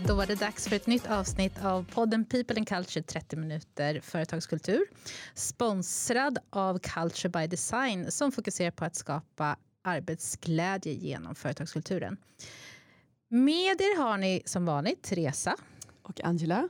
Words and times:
Då 0.00 0.14
var 0.14 0.26
det 0.26 0.34
dags 0.34 0.68
för 0.68 0.76
ett 0.76 0.86
nytt 0.86 1.10
avsnitt 1.10 1.64
av 1.64 1.84
podden 1.94 2.24
People 2.24 2.56
and 2.56 2.68
Culture 2.68 3.02
30 3.02 3.36
minuter 3.36 4.00
företagskultur. 4.00 4.84
Sponsrad 5.34 6.38
av 6.50 6.78
Culture 6.78 7.28
by 7.28 7.46
Design 7.46 8.10
som 8.10 8.32
fokuserar 8.32 8.70
på 8.70 8.84
att 8.84 8.96
skapa 8.96 9.56
arbetsglädje 9.84 10.92
genom 10.92 11.34
företagskulturen. 11.34 12.16
Med 13.28 13.80
er 13.80 13.98
har 13.98 14.18
ni 14.18 14.42
som 14.44 14.64
vanligt 14.64 15.02
Teresa. 15.02 15.56
Och 16.02 16.20
Angela. 16.24 16.68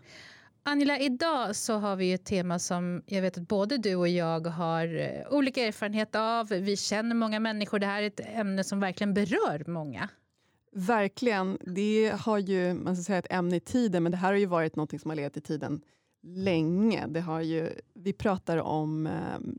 Angela, 0.62 0.98
idag 0.98 1.56
så 1.56 1.74
har 1.74 1.96
vi 1.96 2.12
ett 2.12 2.24
tema 2.24 2.58
som 2.58 3.02
jag 3.06 3.22
vet 3.22 3.38
att 3.38 3.48
både 3.48 3.78
du 3.78 3.94
och 3.94 4.08
jag 4.08 4.46
har 4.46 5.00
eh, 5.00 5.32
olika 5.32 5.62
erfarenhet 5.62 6.14
av. 6.14 6.48
Vi 6.48 6.76
känner 6.76 7.14
många 7.14 7.40
människor. 7.40 7.78
Det 7.78 7.86
här 7.86 8.02
är 8.02 8.06
ett 8.06 8.20
ämne 8.24 8.64
som 8.64 8.80
verkligen 8.80 9.14
berör 9.14 9.70
många. 9.70 10.08
Verkligen. 10.74 11.58
Det 11.60 12.14
har 12.20 12.38
ju, 12.38 12.74
man 12.74 12.96
ska 12.96 13.02
säga 13.02 13.18
ett 13.18 13.32
ämne 13.32 13.56
i 13.56 13.60
tiden, 13.60 14.02
men 14.02 14.12
det 14.12 14.18
här 14.18 14.28
har 14.28 14.38
ju 14.38 14.46
varit 14.46 14.76
något 14.76 15.00
som 15.00 15.10
har 15.10 15.16
legat 15.16 15.36
i 15.36 15.40
tiden 15.40 15.80
länge. 16.22 17.06
Det 17.06 17.20
har 17.20 17.40
ju, 17.40 17.70
vi 17.94 18.12
pratar 18.12 18.56
om, 18.58 19.06
eh, 19.06 19.12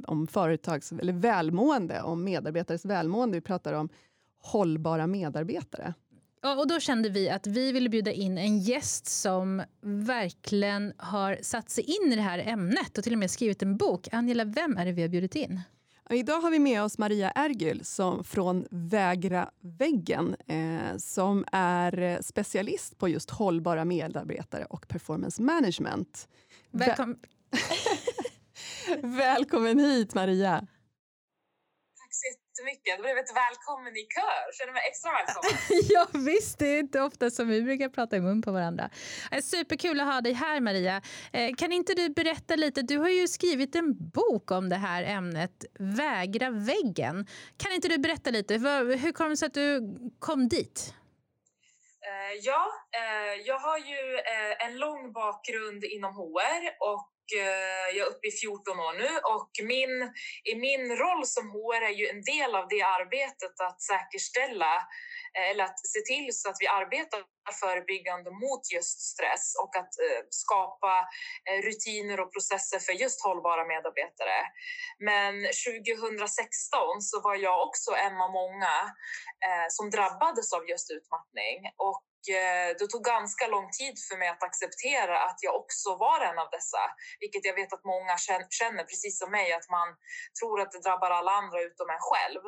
om 0.07 0.27
företags, 0.27 0.91
eller 0.91 1.13
välmående, 1.13 2.01
om 2.01 2.23
medarbetares 2.23 2.85
välmående. 2.85 3.37
Vi 3.37 3.41
pratar 3.41 3.73
om 3.73 3.89
hållbara 4.37 5.07
medarbetare. 5.07 5.93
Ja, 6.41 6.59
och 6.59 6.67
då 6.67 6.79
kände 6.79 7.09
vi 7.09 7.29
att 7.29 7.47
vi 7.47 7.71
ville 7.71 7.89
bjuda 7.89 8.11
in 8.11 8.37
en 8.37 8.59
gäst 8.59 9.05
som 9.05 9.61
verkligen 9.81 10.93
har 10.97 11.37
satt 11.41 11.69
sig 11.69 11.83
in 11.83 12.13
i 12.13 12.15
det 12.15 12.21
här 12.21 12.39
ämnet 12.39 12.97
och 12.97 13.03
till 13.03 13.13
och 13.13 13.19
med 13.19 13.31
skrivit 13.31 13.61
en 13.61 13.77
bok. 13.77 14.07
Angela, 14.11 14.45
vem 14.45 14.77
är 14.77 14.85
det 14.85 14.91
vi 14.91 15.01
har 15.01 15.09
bjudit 15.09 15.35
in? 15.35 15.61
Idag 16.09 16.41
har 16.41 16.51
vi 16.51 16.59
med 16.59 16.83
oss 16.83 16.97
Maria 16.97 17.31
Ergül 17.31 17.85
som, 17.85 18.23
från 18.23 18.67
Vägra 18.71 19.49
väggen 19.59 20.35
eh, 20.47 20.97
som 20.97 21.45
är 21.51 22.21
specialist 22.21 22.97
på 22.97 23.09
just 23.09 23.29
hållbara 23.29 23.85
medarbetare 23.85 24.65
och 24.65 24.87
performance 24.87 25.41
management. 25.41 26.27
Välkom 26.71 27.15
Välkommen 29.01 29.79
hit, 29.79 30.13
Maria! 30.13 30.67
Jättemycket. 32.53 32.97
Då 32.97 33.03
blev 33.03 33.17
ett 33.17 33.35
välkommen 33.35 33.97
i 33.97 34.05
kör. 34.15 34.53
Känner 34.57 34.73
mig 34.73 34.81
extra 34.87 35.11
välkommen. 35.11 35.57
ja, 35.89 36.07
visst, 36.31 36.59
det 36.59 36.65
är 36.65 36.79
inte 36.79 37.01
ofta 37.01 37.29
som 37.29 37.47
vi 37.47 37.61
brukar 37.61 37.89
prata 37.89 38.15
i 38.17 38.21
mun 38.21 38.41
på 38.41 38.51
varandra. 38.51 38.89
Eh, 39.31 39.41
superkul 39.41 39.99
att 39.99 40.07
ha 40.07 40.21
dig 40.21 40.33
här, 40.33 40.59
Maria. 40.61 41.01
Eh, 41.33 41.55
kan 41.57 41.71
inte 41.71 41.93
du 41.93 42.09
berätta 42.09 42.55
lite? 42.55 42.81
Du 42.81 42.97
har 42.97 43.09
ju 43.09 43.27
skrivit 43.27 43.75
en 43.75 44.09
bok 44.09 44.51
om 44.51 44.69
det 44.69 44.75
här 44.75 45.03
ämnet, 45.03 45.65
Vägra 45.79 46.49
väggen. 46.49 47.27
Kan 47.57 47.71
inte 47.71 47.87
du 47.87 47.97
berätta 47.97 48.29
lite? 48.29 48.53
Hur 48.53 49.11
kom 49.11 49.29
det 49.29 49.37
sig 49.37 49.45
att 49.45 49.53
du 49.53 49.81
kom 50.19 50.47
dit? 50.47 50.93
Eh, 52.05 52.39
ja, 52.41 52.67
jag 53.45 53.59
har 53.59 53.77
ju 53.77 54.19
en 54.59 54.77
lång 54.77 55.13
bakgrund 55.13 55.83
inom 55.83 56.13
HR 56.13 56.63
och 56.79 57.12
Eh, 57.31 57.97
jag 57.97 58.07
är 58.07 58.11
uppe 58.11 58.27
i 58.27 58.31
14 58.31 58.79
år 58.79 58.93
nu 59.03 59.11
och 59.35 59.51
min, 59.71 59.93
i 60.51 60.55
min 60.55 60.95
roll 61.03 61.25
som 61.25 61.45
HR 61.49 61.81
är 61.91 61.95
ju 62.01 62.07
en 62.07 62.23
del 62.33 62.55
av 62.55 62.65
det 62.69 62.81
arbetet 62.81 63.55
att 63.67 63.81
säkerställa 63.81 64.75
eh, 65.35 65.49
eller 65.49 65.63
att 65.63 65.79
se 65.93 66.01
till 66.11 66.27
så 66.31 66.49
att 66.49 66.59
vi 66.59 66.67
arbetar 66.67 67.19
förebyggande 67.63 68.29
mot 68.43 68.63
just 68.75 68.99
stress 69.11 69.45
och 69.63 69.75
att 69.81 69.93
eh, 70.05 70.21
skapa 70.29 70.93
rutiner 71.67 72.19
och 72.19 72.33
processer 72.33 72.79
för 72.79 72.93
just 72.93 73.23
hållbara 73.25 73.63
medarbetare. 73.73 74.39
Men 75.09 75.33
2016 75.67 77.01
så 77.01 77.21
var 77.21 77.35
jag 77.35 77.67
också 77.67 77.91
en 78.05 78.17
av 78.25 78.31
många 78.41 78.75
som 79.69 79.89
drabbades 79.89 80.53
av 80.53 80.69
just 80.69 80.91
utmattning 80.91 81.57
och 81.77 82.03
Eh, 82.29 82.69
det 82.79 82.87
tog 82.87 83.03
ganska 83.03 83.47
lång 83.47 83.67
tid 83.79 83.95
för 84.07 84.17
mig 84.17 84.29
att 84.29 84.43
acceptera 84.43 85.19
att 85.19 85.39
jag 85.41 85.55
också 85.55 85.89
var 85.95 86.19
en 86.29 86.39
av 86.39 86.49
dessa, 86.51 86.83
vilket 87.19 87.45
jag 87.45 87.55
vet 87.55 87.73
att 87.73 87.83
många 87.83 88.15
känner, 88.59 88.83
precis 88.83 89.19
som 89.19 89.31
mig, 89.31 89.53
att 89.53 89.69
man 89.69 89.87
tror 90.39 90.61
att 90.61 90.71
det 90.71 90.81
drabbar 90.87 91.11
alla 91.11 91.31
andra 91.31 91.61
utom 91.61 91.89
en 91.89 92.03
själv. 92.09 92.43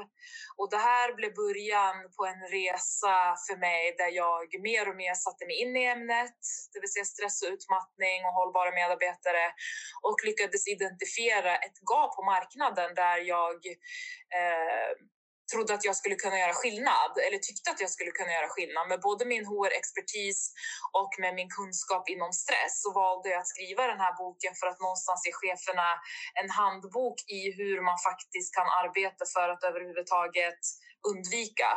Och 0.57 0.69
det 0.69 0.81
här 0.89 1.13
blev 1.13 1.31
början 1.33 1.95
på 2.15 2.25
en 2.25 2.41
resa 2.57 3.17
för 3.47 3.57
mig 3.67 3.95
där 3.97 4.11
jag 4.23 4.45
mer 4.69 4.89
och 4.89 4.95
mer 4.95 5.13
satte 5.13 5.45
mig 5.45 5.55
in 5.63 5.75
i 5.77 5.83
ämnet, 5.85 6.39
det 6.73 6.79
vill 6.81 6.91
säga 6.91 7.05
stress 7.05 7.41
och 7.43 7.51
utmattning 7.55 8.19
och 8.25 8.33
hållbara 8.39 8.71
medarbetare 8.79 9.45
och 10.07 10.19
lyckades 10.27 10.67
identifiera 10.67 11.51
ett 11.65 11.77
gap 11.89 12.15
på 12.15 12.23
marknaden 12.23 12.89
där 12.95 13.17
jag 13.17 13.55
eh, 14.39 14.91
trodde 15.51 15.73
att 15.73 15.85
jag 15.89 15.95
skulle 15.95 16.15
kunna 16.15 16.37
göra 16.43 16.53
skillnad 16.53 17.11
eller 17.25 17.39
tyckte 17.47 17.71
att 17.71 17.81
jag 17.85 17.91
skulle 17.95 18.11
kunna 18.19 18.31
göra 18.37 18.49
skillnad 18.55 18.87
med 18.91 18.99
både 19.07 19.23
min 19.25 19.45
HR-expertis 19.45 20.39
och 21.01 21.13
med 21.23 21.33
min 21.39 21.49
kunskap 21.57 22.09
inom 22.09 22.31
stress 22.43 22.73
så 22.83 22.89
valde 23.01 23.29
jag 23.29 23.39
att 23.41 23.53
skriva 23.53 23.87
den 23.91 23.99
här 24.05 24.13
boken 24.23 24.53
för 24.59 24.67
att 24.67 24.79
någonstans 24.85 25.21
ge 25.27 25.33
cheferna 25.41 25.89
en 26.41 26.49
handbok 26.49 27.17
i 27.37 27.41
hur 27.59 27.77
man 27.89 27.97
faktiskt 28.07 28.49
kan 28.57 28.67
arbeta 28.81 29.23
för 29.35 29.47
att 29.53 29.63
överhuvudtaget 29.69 30.61
undvika 31.11 31.69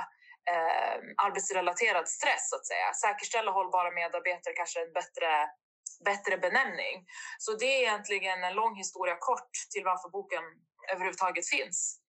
eh, 0.53 0.97
arbetsrelaterad 1.27 2.07
stress 2.19 2.45
så 2.51 2.57
att 2.57 2.67
säga. 2.73 2.89
Säkerställa 3.05 3.51
hållbara 3.59 3.91
medarbetare 4.01 4.55
kanske 4.61 4.79
en 4.87 4.93
bättre 5.01 5.31
bättre 6.05 6.39
benämning. 6.39 6.97
Så 7.39 7.51
det 7.61 7.67
är 7.67 7.81
egentligen 7.81 8.45
en 8.45 8.55
lång 8.55 8.75
historia 8.77 9.17
kort 9.21 9.51
till 9.73 9.85
varför 9.85 10.09
boken 10.09 10.45
överhuvudtaget 10.93 11.49
finns. 11.49 12.01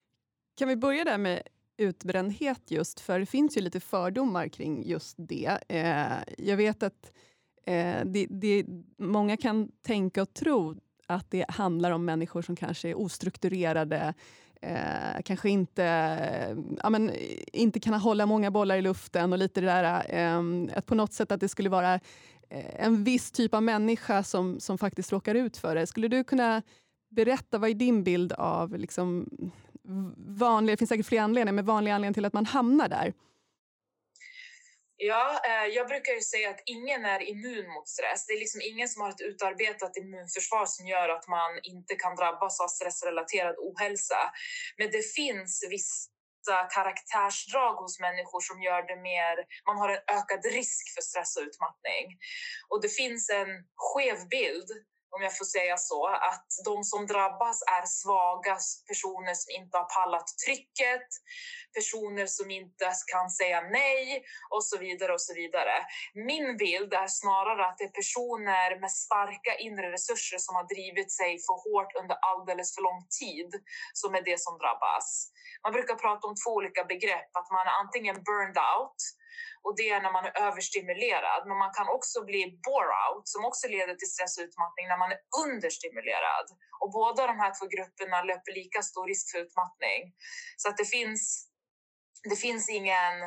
Kan 0.59 0.69
vi 0.69 0.77
börja 0.77 1.05
där 1.05 1.19
med 1.19 1.43
utbrändhet 1.77 2.71
just, 2.71 3.01
för 3.01 3.19
det 3.19 3.27
finns 3.27 3.57
ju 3.57 3.61
lite 3.61 3.81
fördomar 3.81 4.49
kring 4.49 4.87
just 4.87 5.17
det. 5.19 5.59
Eh, 5.69 6.35
jag 6.39 6.57
vet 6.57 6.83
att 6.83 7.13
eh, 7.67 8.05
det, 8.05 8.27
det, 8.31 8.65
många 8.97 9.37
kan 9.37 9.69
tänka 9.83 10.23
och 10.23 10.35
tro 10.35 10.77
att 11.07 11.31
det 11.31 11.45
handlar 11.49 11.91
om 11.91 12.05
människor 12.05 12.43
som 12.43 12.57
kanske 12.57 12.89
är 12.89 12.99
ostrukturerade, 12.99 14.15
eh, 14.63 15.23
kanske 15.25 15.51
inte, 15.51 15.85
eh, 15.85 16.57
ja, 16.83 16.91
men, 16.91 17.13
inte 17.53 17.81
kan 17.81 17.95
hålla 17.95 18.27
många 18.27 18.51
bollar 18.51 18.77
i 18.77 18.83
luften 18.83 19.33
och 19.33 19.39
lite 19.39 19.61
det 19.61 19.67
där, 19.67 20.05
eh, 20.09 20.77
att 20.79 20.87
på 20.87 20.95
något 20.95 21.13
sätt 21.13 21.33
att 21.33 21.41
det 21.41 21.49
skulle 21.49 21.69
vara 21.69 21.95
eh, 22.51 22.85
en 22.85 23.05
viss 23.05 23.33
typ 23.33 23.55
av 23.55 23.63
människa 23.63 24.23
som, 24.23 24.61
som 24.61 24.79
faktiskt 24.79 25.13
råkar 25.13 25.35
ut 25.35 25.57
för 25.57 25.75
det. 25.75 25.87
Skulle 25.87 26.09
du 26.09 26.25
kunna 26.25 26.63
berätta, 27.09 27.59
vad 27.59 27.71
är 27.71 27.75
din 27.75 28.05
bild 28.05 28.33
av 28.33 28.77
liksom, 28.79 29.29
vanliga, 30.39 30.73
det 30.73 30.79
finns 30.79 30.89
säkert 30.89 31.07
fler 31.07 31.21
anledningar, 31.21 31.53
men 31.53 31.65
vanliga 31.65 31.95
anledningar 31.95 32.15
till 32.15 32.25
att 32.25 32.33
man 32.33 32.47
hamnar 32.47 32.89
där? 32.89 33.13
Ja, 35.01 35.41
eh, 35.49 35.67
jag 35.77 35.89
brukar 35.89 36.13
ju 36.13 36.21
säga 36.21 36.51
att 36.51 36.63
ingen 36.67 37.05
är 37.05 37.23
immun 37.23 37.69
mot 37.75 37.89
stress. 37.89 38.27
Det 38.27 38.33
är 38.33 38.39
liksom 38.39 38.61
ingen 38.61 38.89
som 38.89 39.03
har 39.03 39.11
ett 39.11 39.21
utarbetat 39.21 39.97
immunförsvar 39.97 40.67
som 40.67 40.87
gör 40.87 41.09
att 41.09 41.29
man 41.29 41.51
inte 41.63 41.95
kan 41.95 42.17
drabbas 42.17 42.61
av 42.61 42.69
stressrelaterad 42.69 43.57
ohälsa. 43.59 44.23
Men 44.79 44.91
det 44.91 45.05
finns 45.19 45.67
vissa 45.71 46.59
karaktärsdrag 46.77 47.75
hos 47.75 48.01
människor 48.01 48.41
som 48.41 48.63
gör 48.63 48.83
det 48.91 49.01
mer, 49.11 49.37
man 49.69 49.79
har 49.83 49.89
en 49.89 50.05
ökad 50.19 50.43
risk 50.59 50.95
för 50.95 51.03
stress 51.03 51.37
och 51.37 51.45
utmattning. 51.49 52.05
Och 52.71 52.83
det 52.83 52.93
finns 53.01 53.31
en 53.31 53.51
skev 53.85 54.19
bild 54.29 54.69
om 55.11 55.23
jag 55.23 55.37
får 55.39 55.45
säga 55.45 55.77
så, 55.77 56.07
att 56.07 56.49
de 56.65 56.85
som 56.85 57.07
drabbas 57.07 57.63
är 57.79 57.87
svaga 57.87 58.59
personer 58.89 59.35
som 59.35 59.51
inte 59.61 59.79
har 59.79 59.89
pallat 59.99 60.29
trycket, 60.45 61.09
personer 61.75 62.27
som 62.27 62.51
inte 62.51 62.93
kan 63.15 63.31
säga 63.31 63.61
nej 63.61 64.25
och 64.55 64.65
så 64.65 64.79
vidare 64.79 65.13
och 65.13 65.21
så 65.21 65.35
vidare. 65.35 65.77
Min 66.15 66.57
bild 66.57 66.93
är 66.95 67.07
snarare 67.07 67.67
att 67.67 67.79
det 67.79 67.85
är 67.85 67.99
personer 68.03 68.81
med 68.81 68.91
starka 68.91 69.53
inre 69.67 69.93
resurser 69.93 70.39
som 70.39 70.55
har 70.59 70.67
drivit 70.75 71.13
sig 71.13 71.33
för 71.47 71.57
hårt 71.67 71.93
under 72.01 72.17
alldeles 72.31 72.75
för 72.75 72.83
lång 72.83 73.03
tid 73.21 73.51
som 73.93 74.15
är 74.15 74.23
det 74.31 74.41
som 74.41 74.59
drabbas. 74.59 75.07
Man 75.65 75.73
brukar 75.73 75.95
prata 75.95 76.27
om 76.29 76.35
två 76.43 76.51
olika 76.61 76.85
begrepp, 76.85 77.31
att 77.41 77.51
man 77.51 77.67
är 77.67 77.75
antingen 77.83 78.17
burned 78.29 78.59
out 78.75 79.01
och 79.65 79.77
det 79.77 79.89
är 79.91 80.01
när 80.01 80.13
man 80.13 80.25
är 80.25 80.35
överstimulerad. 80.47 81.43
Men 81.49 81.57
man 81.65 81.73
kan 81.79 81.89
också 81.97 82.25
bli 82.25 82.43
bore-out 82.67 83.25
som 83.25 83.45
också 83.45 83.69
leder 83.69 83.95
till 83.95 84.13
stress 84.15 84.39
och 84.39 84.45
utmattning 84.49 84.87
när 84.89 84.99
man 85.03 85.13
är 85.15 85.21
understimulerad. 85.45 86.47
Och 86.81 86.91
båda 86.99 87.27
de 87.27 87.37
här 87.43 87.53
två 87.59 87.67
grupperna 87.75 88.23
löper 88.23 88.53
lika 88.61 88.83
stor 88.83 89.07
risk 89.07 89.31
för 89.33 89.39
utmattning. 89.39 90.01
Så 90.57 90.69
att 90.69 90.77
det 90.77 90.89
finns 90.97 91.49
det 92.31 92.37
finns 92.37 92.69
ingen 92.69 93.23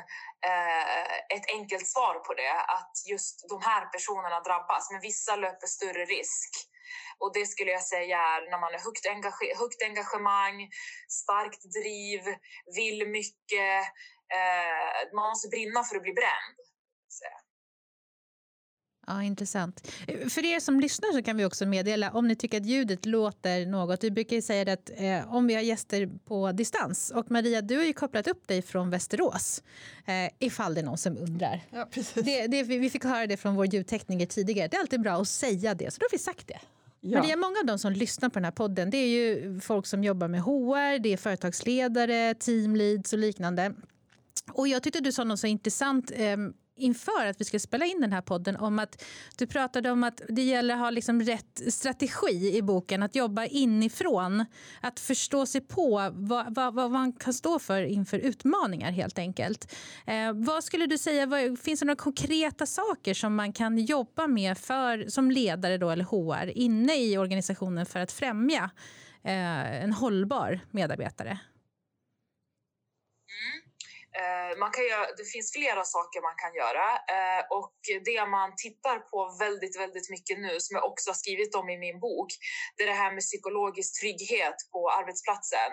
eh, 0.49 1.05
ett 1.35 1.47
enkelt 1.53 1.87
svar 1.87 2.13
på 2.27 2.33
det, 2.33 2.53
att 2.77 2.93
just 3.09 3.49
de 3.49 3.61
här 3.61 3.85
personerna 3.85 4.39
drabbas, 4.39 4.91
men 4.91 5.01
vissa 5.01 5.35
löper 5.35 5.67
större 5.67 6.05
risk. 6.05 6.49
Och 7.19 7.33
det 7.33 7.45
skulle 7.45 7.71
jag 7.71 7.83
säga 7.83 8.17
är 8.17 8.51
när 8.51 8.59
man 8.59 8.73
är 8.73 8.79
högt, 8.87 9.05
engage 9.05 9.59
högt 9.59 9.81
engagemang, 9.83 10.69
starkt 11.23 11.63
driv, 11.77 12.21
vill 12.75 13.07
mycket, 13.07 13.77
eh, 14.39 15.15
man 15.15 15.29
måste 15.29 15.47
brinna 15.47 15.83
för 15.83 15.95
att 15.95 16.03
bli 16.03 16.13
bränd. 16.13 16.57
Ja, 19.07 19.23
intressant. 19.23 19.87
För 20.29 20.45
er 20.45 20.59
som 20.59 20.79
lyssnar 20.79 21.11
så 21.13 21.23
kan 21.23 21.37
vi 21.37 21.45
också 21.45 21.65
meddela 21.65 22.11
om 22.11 22.27
ni 22.27 22.35
tycker 22.35 22.57
att 22.57 22.65
ljudet 22.65 23.05
låter 23.05 23.65
något. 23.65 24.03
Vi 24.03 24.11
brukar 24.11 24.35
ju 24.35 24.41
säga 24.41 24.73
att 24.73 24.91
eh, 24.95 25.33
om 25.33 25.47
vi 25.47 25.53
har 25.53 25.61
gäster 25.61 26.09
på 26.25 26.51
distans 26.51 27.11
och 27.15 27.31
Maria, 27.31 27.61
du 27.61 27.77
har 27.77 27.83
ju 27.83 27.93
kopplat 27.93 28.27
upp 28.27 28.47
dig 28.47 28.61
från 28.61 28.89
Västerås 28.89 29.63
eh, 30.05 30.31
ifall 30.39 30.73
det 30.73 30.81
är 30.81 30.85
någon 30.85 30.97
som 30.97 31.17
undrar. 31.17 31.61
Ja, 31.69 31.87
precis. 31.91 32.23
Det, 32.25 32.47
det, 32.47 32.63
vi 32.63 32.89
fick 32.89 33.03
höra 33.03 33.27
det 33.27 33.37
från 33.37 33.55
vår 33.55 33.65
ljudtekniker 33.65 34.25
tidigare. 34.25 34.67
Det 34.67 34.77
är 34.77 34.81
alltid 34.81 35.01
bra 35.01 35.21
att 35.21 35.27
säga 35.27 35.73
det, 35.73 35.93
så 35.93 35.99
då 35.99 36.03
har 36.03 36.11
vi 36.11 36.17
sagt 36.17 36.47
det. 36.47 36.59
Ja. 36.99 37.19
Maria, 37.19 37.35
många 37.35 37.59
av 37.59 37.65
de 37.65 37.79
som 37.79 37.93
lyssnar 37.93 38.29
på 38.29 38.33
den 38.33 38.45
här 38.45 38.51
podden 38.51 38.89
det 38.89 38.97
är 38.97 39.07
ju 39.07 39.59
folk 39.59 39.85
som 39.85 40.03
jobbar 40.03 40.27
med 40.27 40.41
HR, 40.41 40.99
det 40.99 41.13
är 41.13 41.17
företagsledare, 41.17 42.33
teamleads 42.33 43.13
och 43.13 43.19
liknande. 43.19 43.73
Och 44.53 44.67
jag 44.67 44.83
tyckte 44.83 44.99
du 44.99 45.11
sa 45.11 45.23
något 45.23 45.39
så 45.39 45.47
intressant 45.47 46.11
eh, 46.15 46.37
inför 46.81 47.25
att 47.25 47.41
vi 47.41 47.45
skulle 47.45 47.59
spela 47.59 47.85
in 47.85 48.01
den 48.01 48.13
här 48.13 48.21
podden 48.21 48.55
om 48.55 48.79
att 48.79 49.03
du 49.37 49.47
pratade 49.47 49.91
om 49.91 50.03
att 50.03 50.21
det 50.29 50.41
gäller 50.41 50.73
att 50.73 50.79
ha 50.79 50.89
liksom 50.89 51.21
rätt 51.21 51.61
strategi 51.73 52.57
i 52.57 52.61
boken, 52.61 53.03
att 53.03 53.15
jobba 53.15 53.45
inifrån. 53.45 54.45
Att 54.81 54.99
förstå 54.99 55.45
sig 55.45 55.61
på 55.61 56.09
vad, 56.13 56.55
vad, 56.55 56.73
vad 56.73 56.91
man 56.91 57.13
kan 57.13 57.33
stå 57.33 57.59
för 57.59 57.83
inför 57.83 58.19
utmaningar 58.19 58.91
helt 58.91 59.19
enkelt. 59.19 59.73
Eh, 60.07 60.33
vad 60.33 60.63
skulle 60.63 60.85
du 60.85 60.97
säga, 60.97 61.25
vad, 61.25 61.59
finns 61.59 61.79
det 61.79 61.85
några 61.85 61.95
konkreta 61.95 62.65
saker 62.65 63.13
som 63.13 63.35
man 63.35 63.53
kan 63.53 63.77
jobba 63.77 64.27
med 64.27 64.57
för, 64.57 65.09
som 65.09 65.31
ledare 65.31 65.77
då, 65.77 65.89
eller 65.89 66.05
HR 66.05 66.57
inne 66.57 67.03
i 67.03 67.17
organisationen 67.17 67.85
för 67.85 67.99
att 67.99 68.11
främja 68.11 68.69
eh, 69.23 69.83
en 69.83 69.93
hållbar 69.93 70.59
medarbetare? 70.71 71.39
Mm. 73.31 73.60
Eh, 74.19 74.57
man 74.63 74.71
kan 74.71 74.85
göra, 74.91 75.05
det 75.19 75.27
finns 75.33 75.49
flera 75.57 75.83
saker 75.95 76.21
man 76.29 76.37
kan 76.43 76.53
göra 76.61 76.87
eh, 77.15 77.41
och 77.57 77.75
det 78.09 78.25
man 78.37 78.49
tittar 78.65 78.97
på 79.11 79.19
väldigt, 79.45 79.75
väldigt 79.83 80.09
mycket 80.09 80.37
nu 80.39 80.53
som 80.59 80.75
jag 80.77 80.85
också 80.91 81.09
har 81.09 81.19
skrivit 81.23 81.55
om 81.55 81.69
i 81.69 81.77
min 81.77 81.99
bok, 81.99 82.29
det 82.75 82.83
är 82.83 82.87
det 82.87 83.01
här 83.03 83.13
med 83.17 83.23
psykologisk 83.29 83.91
trygghet 83.99 84.57
på 84.71 84.79
arbetsplatsen. 84.99 85.71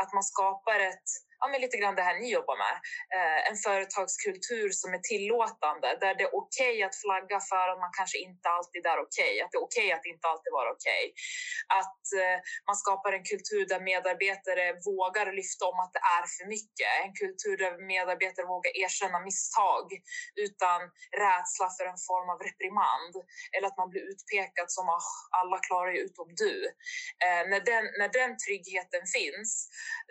Att 0.00 0.10
man 0.16 0.24
skapar 0.32 0.78
ett 0.90 1.08
ja, 1.44 1.48
men 1.50 1.60
lite 1.60 1.76
grann 1.80 1.98
det 1.98 2.06
här 2.08 2.16
ni 2.20 2.28
jobbar 2.38 2.56
med. 2.64 2.74
Eh, 3.16 3.40
en 3.48 3.56
företagskultur 3.66 4.68
som 4.80 4.88
är 4.98 5.02
tillåtande, 5.12 5.88
där 6.02 6.12
det 6.18 6.24
är 6.28 6.32
okej 6.42 6.74
okay 6.74 6.82
att 6.88 6.96
flagga 7.04 7.38
för 7.50 7.66
att 7.72 7.80
man 7.84 7.92
kanske 7.98 8.18
inte 8.28 8.46
alltid 8.56 8.82
är 8.92 8.98
okej, 9.06 9.32
okay, 9.32 9.42
att 9.42 9.50
det 9.52 9.58
är 9.62 9.66
okej 9.68 9.88
okay 9.88 9.96
att 9.96 10.06
inte 10.12 10.26
alltid 10.32 10.52
vara 10.60 10.70
okej. 10.76 11.04
Att 11.80 12.02
eh, 12.22 12.38
man 12.68 12.76
skapar 12.82 13.10
en 13.18 13.26
kultur 13.32 13.64
där 13.72 13.80
medarbetare 13.92 14.64
vågar 14.90 15.26
lyfta 15.40 15.62
om 15.72 15.78
att 15.84 15.92
det 15.96 16.04
är 16.18 16.24
för 16.34 16.46
mycket. 16.56 16.92
En 17.04 17.14
kultur 17.22 17.56
där 17.62 17.72
medarbetare 17.94 18.46
vågar 18.54 18.72
erkänna 18.84 19.18
misstag 19.28 19.86
utan 20.46 20.78
rädsla 21.24 21.66
för 21.76 21.84
en 21.92 22.00
form 22.08 22.28
av 22.34 22.38
reprimand 22.48 23.14
eller 23.54 23.66
att 23.70 23.78
man 23.82 23.90
blir 23.92 24.04
utpekad 24.12 24.68
som 24.76 24.86
oh, 24.98 25.10
alla 25.40 25.58
klarar 25.68 25.90
ju 25.96 26.00
utom 26.08 26.28
du. 26.42 26.54
Eh, 27.24 27.42
när, 27.50 27.60
den, 27.70 27.84
när 28.00 28.10
den 28.20 28.32
tryggheten 28.44 29.02
finns, 29.16 29.50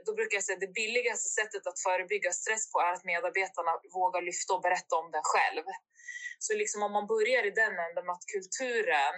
då 0.06 0.12
brukar 0.18 0.36
jag 0.38 0.46
säga 0.48 0.64
det 0.66 0.74
billigaste 0.82 1.23
enklaste 1.24 1.42
sättet 1.42 1.68
att 1.68 1.80
förebygga 1.80 2.32
stress 2.32 2.72
på 2.72 2.80
är 2.80 2.94
att 2.94 3.04
medarbetarna 3.04 3.72
vågar 3.94 4.22
lyfta 4.22 4.54
och 4.54 4.62
berätta 4.62 4.96
om 4.96 5.12
den 5.12 5.26
själv. 5.34 5.66
Så 6.40 6.54
liksom 6.54 6.84
om 6.84 6.92
man 6.92 7.08
börjar 7.08 7.44
i 7.46 7.52
den 7.64 7.76
änden 7.86 8.06
med 8.06 8.14
att 8.18 8.26
kulturen 8.36 9.16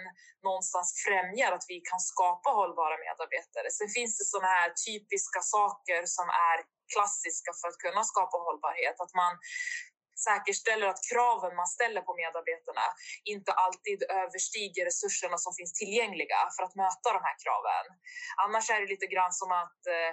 någonstans 0.48 0.88
främjar 1.04 1.52
att 1.52 1.66
vi 1.72 1.78
kan 1.90 2.00
skapa 2.12 2.48
hållbara 2.58 2.96
medarbetare. 3.06 3.68
Sen 3.78 3.88
finns 3.96 4.12
det 4.18 4.24
sådana 4.24 4.50
här 4.58 4.70
typiska 4.86 5.40
saker 5.56 6.00
som 6.16 6.26
är 6.50 6.58
klassiska 6.94 7.50
för 7.60 7.68
att 7.70 7.78
kunna 7.84 8.02
skapa 8.12 8.36
hållbarhet. 8.46 8.96
Att 9.04 9.14
man 9.22 9.32
säkerställer 10.28 10.86
att 10.92 11.02
kraven 11.12 11.52
man 11.60 11.70
ställer 11.76 12.02
på 12.08 12.12
medarbetarna 12.22 12.86
inte 13.34 13.50
alltid 13.64 13.98
överstiger 14.22 14.84
resurserna 14.90 15.36
som 15.44 15.52
finns 15.58 15.72
tillgängliga 15.80 16.40
för 16.54 16.62
att 16.66 16.74
möta 16.84 17.08
de 17.16 17.22
här 17.28 17.36
kraven. 17.44 17.86
Annars 18.44 18.64
är 18.74 18.80
det 18.80 18.92
lite 18.94 19.08
grann 19.14 19.32
som 19.40 19.50
att 19.62 19.80
eh, 19.96 20.12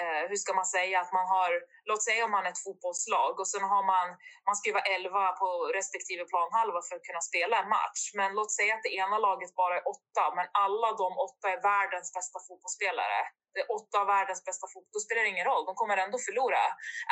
eh, 0.00 0.22
hur 0.30 0.38
ska 0.42 0.50
man 0.60 0.72
säga, 0.76 0.96
att 1.00 1.12
man 1.18 1.26
har, 1.34 1.50
låt 1.90 2.02
säga 2.08 2.24
om 2.24 2.34
man 2.36 2.46
är 2.46 2.52
ett 2.52 2.64
fotbollslag 2.66 3.32
och 3.40 3.48
sen 3.52 3.64
har 3.72 3.84
man, 3.92 4.06
man 4.48 4.56
ska 4.56 4.64
ju 4.68 4.76
vara 4.78 4.90
11 4.96 5.32
på 5.40 5.48
respektive 5.78 6.22
planhalva 6.32 6.80
för 6.86 6.94
att 6.96 7.08
kunna 7.08 7.22
spela 7.30 7.54
en 7.62 7.72
match. 7.78 8.02
Men 8.20 8.30
låt 8.38 8.52
säga 8.58 8.72
att 8.74 8.86
det 8.86 8.94
ena 9.02 9.18
laget 9.26 9.52
bara 9.62 9.74
är 9.78 9.84
åtta, 9.94 10.24
men 10.36 10.46
alla 10.64 10.88
de 11.02 11.10
åtta 11.26 11.46
är 11.54 11.60
världens 11.70 12.08
bästa 12.18 12.38
fotbollsspelare. 12.46 13.20
Det 13.54 13.60
är 13.64 13.68
åtta 13.78 13.96
av 14.02 14.06
världens 14.16 14.42
bästa 14.48 14.66
fotboll, 14.72 14.94
då 14.96 15.00
spelar 15.04 15.22
det 15.22 15.34
ingen 15.34 15.50
roll, 15.52 15.64
de 15.70 15.74
kommer 15.80 15.96
ändå 16.04 16.18
förlora. 16.28 16.64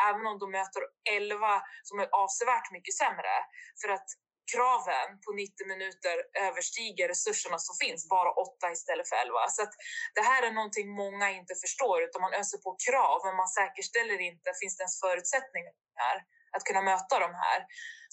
Även 0.08 0.24
om 0.30 0.36
de 0.42 0.46
möter 0.58 0.82
11 1.10 1.62
som 1.88 1.96
är 2.04 2.08
avsevärt 2.22 2.66
mycket 2.76 2.94
sämre. 3.02 3.34
För 3.80 3.88
att 3.96 4.08
kraven 4.52 5.08
på 5.25 5.31
90 5.32 5.67
minuter 5.73 6.17
överstiger 6.49 7.08
resurserna 7.14 7.58
som 7.58 7.75
finns, 7.82 8.08
bara 8.17 8.31
8 8.32 8.73
istället 8.76 9.08
för 9.08 9.17
11. 9.17 9.49
Så 9.56 9.62
att 9.62 9.75
det 10.17 10.25
här 10.31 10.43
är 10.49 10.52
någonting 10.58 10.88
många 11.02 11.26
inte 11.38 11.55
förstår, 11.64 11.97
utan 12.06 12.20
man 12.26 12.35
öser 12.41 12.58
på 12.67 12.70
krav, 12.87 13.19
men 13.26 13.37
man 13.43 13.50
säkerställer 13.58 14.19
inte, 14.31 14.49
finns 14.61 14.76
det 14.76 14.82
ens 14.82 15.00
förutsättningar 15.05 16.14
att 16.55 16.64
kunna 16.69 16.82
möta 16.82 17.14
de 17.26 17.31
här. 17.44 17.58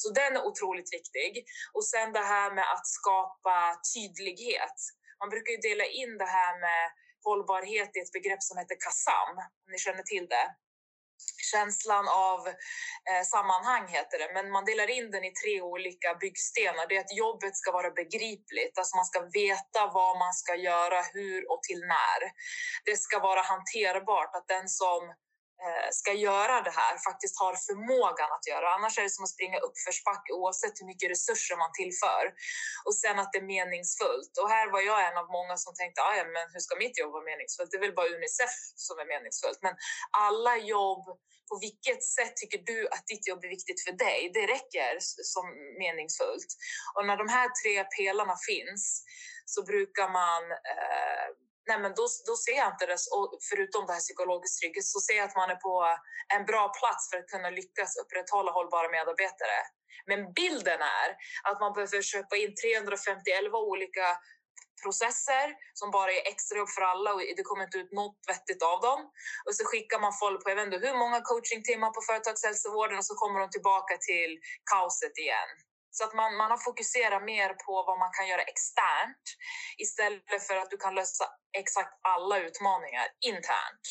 Så 0.01 0.07
den 0.19 0.31
är 0.37 0.45
otroligt 0.49 0.93
viktig. 0.97 1.31
Och 1.75 1.85
sen 1.91 2.13
det 2.17 2.25
här 2.35 2.49
med 2.57 2.67
att 2.73 2.87
skapa 2.97 3.57
tydlighet. 3.93 4.77
Man 5.21 5.29
brukar 5.29 5.51
ju 5.51 5.61
dela 5.69 5.85
in 6.01 6.17
det 6.17 6.31
här 6.39 6.53
med 6.65 6.83
hållbarhet 7.27 7.91
i 7.97 7.99
ett 7.99 8.15
begrepp 8.17 8.43
som 8.43 8.57
heter 8.57 8.77
KASAM, 8.85 9.37
om 9.63 9.69
ni 9.73 9.79
känner 9.85 10.03
till 10.03 10.27
det 10.35 10.47
känslan 11.51 12.05
av 12.07 12.47
eh, 13.09 13.23
sammanhang 13.33 13.87
heter 13.87 14.17
det, 14.19 14.29
men 14.33 14.51
man 14.51 14.65
delar 14.65 14.89
in 14.89 15.11
den 15.11 15.23
i 15.23 15.31
tre 15.31 15.61
olika 15.61 16.15
byggstenar. 16.15 16.87
Det 16.87 16.95
är 16.95 16.99
att 16.99 17.17
jobbet 17.17 17.55
ska 17.57 17.71
vara 17.71 17.91
begripligt, 17.91 18.77
alltså 18.77 18.95
man 18.95 19.05
ska 19.05 19.19
veta 19.43 19.81
vad 19.93 20.17
man 20.17 20.33
ska 20.33 20.55
göra, 20.55 21.01
hur 21.13 21.51
och 21.51 21.63
till 21.63 21.79
när. 21.79 22.21
Det 22.85 22.97
ska 22.97 23.19
vara 23.19 23.41
hanterbart, 23.41 24.35
att 24.35 24.47
den 24.47 24.67
som 24.69 25.01
Eh, 25.65 25.89
ska 25.91 26.11
göra 26.13 26.55
det 26.67 26.75
här 26.81 26.95
faktiskt 27.07 27.35
har 27.43 27.55
förmågan 27.67 28.31
att 28.35 28.47
göra. 28.51 28.67
Annars 28.77 28.97
är 28.97 29.03
det 29.03 29.15
som 29.17 29.23
att 29.23 29.35
springa 29.37 29.59
uppförsbacke 29.67 30.31
oavsett 30.39 30.75
hur 30.79 30.87
mycket 30.91 31.11
resurser 31.15 31.55
man 31.63 31.71
tillför. 31.81 32.23
Och 32.85 32.95
sen 33.01 33.19
att 33.19 33.31
det 33.33 33.39
är 33.43 33.49
meningsfullt. 33.57 34.33
Och 34.41 34.49
här 34.55 34.67
var 34.75 34.81
jag 34.91 34.99
en 35.07 35.17
av 35.21 35.27
många 35.37 35.55
som 35.63 35.71
tänkte, 35.73 35.99
ah, 36.07 36.15
ja, 36.19 36.25
men 36.35 36.45
hur 36.53 36.61
ska 36.65 36.73
mitt 36.85 36.99
jobb 36.99 37.11
vara 37.15 37.29
meningsfullt? 37.31 37.69
Det 37.71 37.77
är 37.77 37.85
väl 37.87 37.99
bara 37.99 38.13
Unicef 38.17 38.55
som 38.87 38.95
är 39.03 39.07
meningsfullt. 39.13 39.59
Men 39.65 39.75
alla 40.27 40.53
jobb, 40.75 41.03
på 41.49 41.55
vilket 41.67 42.01
sätt 42.17 42.33
tycker 42.37 42.61
du 42.71 42.79
att 42.93 43.05
ditt 43.11 43.27
jobb 43.29 43.41
är 43.45 43.51
viktigt 43.57 43.79
för 43.85 43.93
dig? 44.05 44.19
Det 44.37 44.45
räcker 44.55 44.91
som 45.33 45.45
meningsfullt. 45.83 46.49
Och 46.95 47.03
när 47.07 47.17
de 47.23 47.27
här 47.37 47.47
tre 47.61 47.75
pelarna 47.97 48.35
finns 48.49 48.83
så 49.53 49.59
brukar 49.71 50.09
man 50.19 50.43
eh, 50.73 51.27
nej 51.67 51.79
men 51.83 51.91
då, 51.99 52.05
då 52.29 52.35
ser 52.45 52.57
jag 52.61 52.69
inte 52.73 52.85
det, 52.85 52.99
och 53.15 53.27
förutom 53.49 53.81
det 53.85 53.93
här 53.93 54.05
psykologiskt 54.07 54.59
trygghet, 54.59 54.85
så 54.85 54.99
ser 54.99 55.17
jag 55.17 55.25
att 55.29 55.39
man 55.41 55.49
är 55.49 55.59
på 55.67 55.73
en 56.35 56.45
bra 56.45 56.63
plats 56.79 57.09
för 57.09 57.17
att 57.17 57.27
kunna 57.33 57.49
lyckas 57.49 57.91
upprätthålla 58.01 58.51
hållbara 58.51 58.89
medarbetare. 58.97 59.59
Men 60.09 60.19
bilden 60.33 60.81
är 61.01 61.09
att 61.49 61.59
man 61.59 61.73
behöver 61.73 62.01
köpa 62.01 62.35
in 62.35 62.53
351 62.55 63.53
olika 63.73 64.07
processer 64.83 65.47
som 65.79 65.91
bara 65.91 66.11
är 66.11 66.27
extrajobb 66.31 66.69
för 66.75 66.81
alla 66.81 67.13
och 67.13 67.21
det 67.37 67.43
kommer 67.49 67.63
inte 67.63 67.77
ut 67.77 67.91
något 67.91 68.19
vettigt 68.27 68.63
av 68.71 68.79
dem. 68.81 68.99
Och 69.45 69.55
så 69.55 69.63
skickar 69.65 69.99
man 69.99 70.13
folk 70.23 70.43
på 70.43 70.49
jag 70.49 70.55
vet 70.55 70.73
inte 70.73 70.87
hur 70.87 70.97
många 71.03 71.19
coachingtimmar 71.21 71.91
på 71.95 72.01
företagshälsovården 72.09 72.97
och 72.97 73.05
så 73.05 73.15
kommer 73.21 73.39
de 73.39 73.49
tillbaka 73.49 73.93
till 74.09 74.31
kaoset 74.71 75.17
igen. 75.17 75.49
Så 75.97 76.03
att 76.03 76.15
man, 76.15 76.29
man 76.41 76.51
har 76.51 76.57
fokuserat 76.57 77.23
mer 77.23 77.49
på 77.65 77.73
vad 77.87 77.97
man 77.99 78.11
kan 78.17 78.27
göra 78.31 78.41
externt 78.53 79.25
istället 79.77 80.41
för 80.47 80.55
att 80.61 80.69
du 80.69 80.77
kan 80.77 80.95
lösa 80.95 81.25
exakt 81.61 81.93
alla 82.01 82.35
utmaningar 82.47 83.05
internt. 83.31 83.85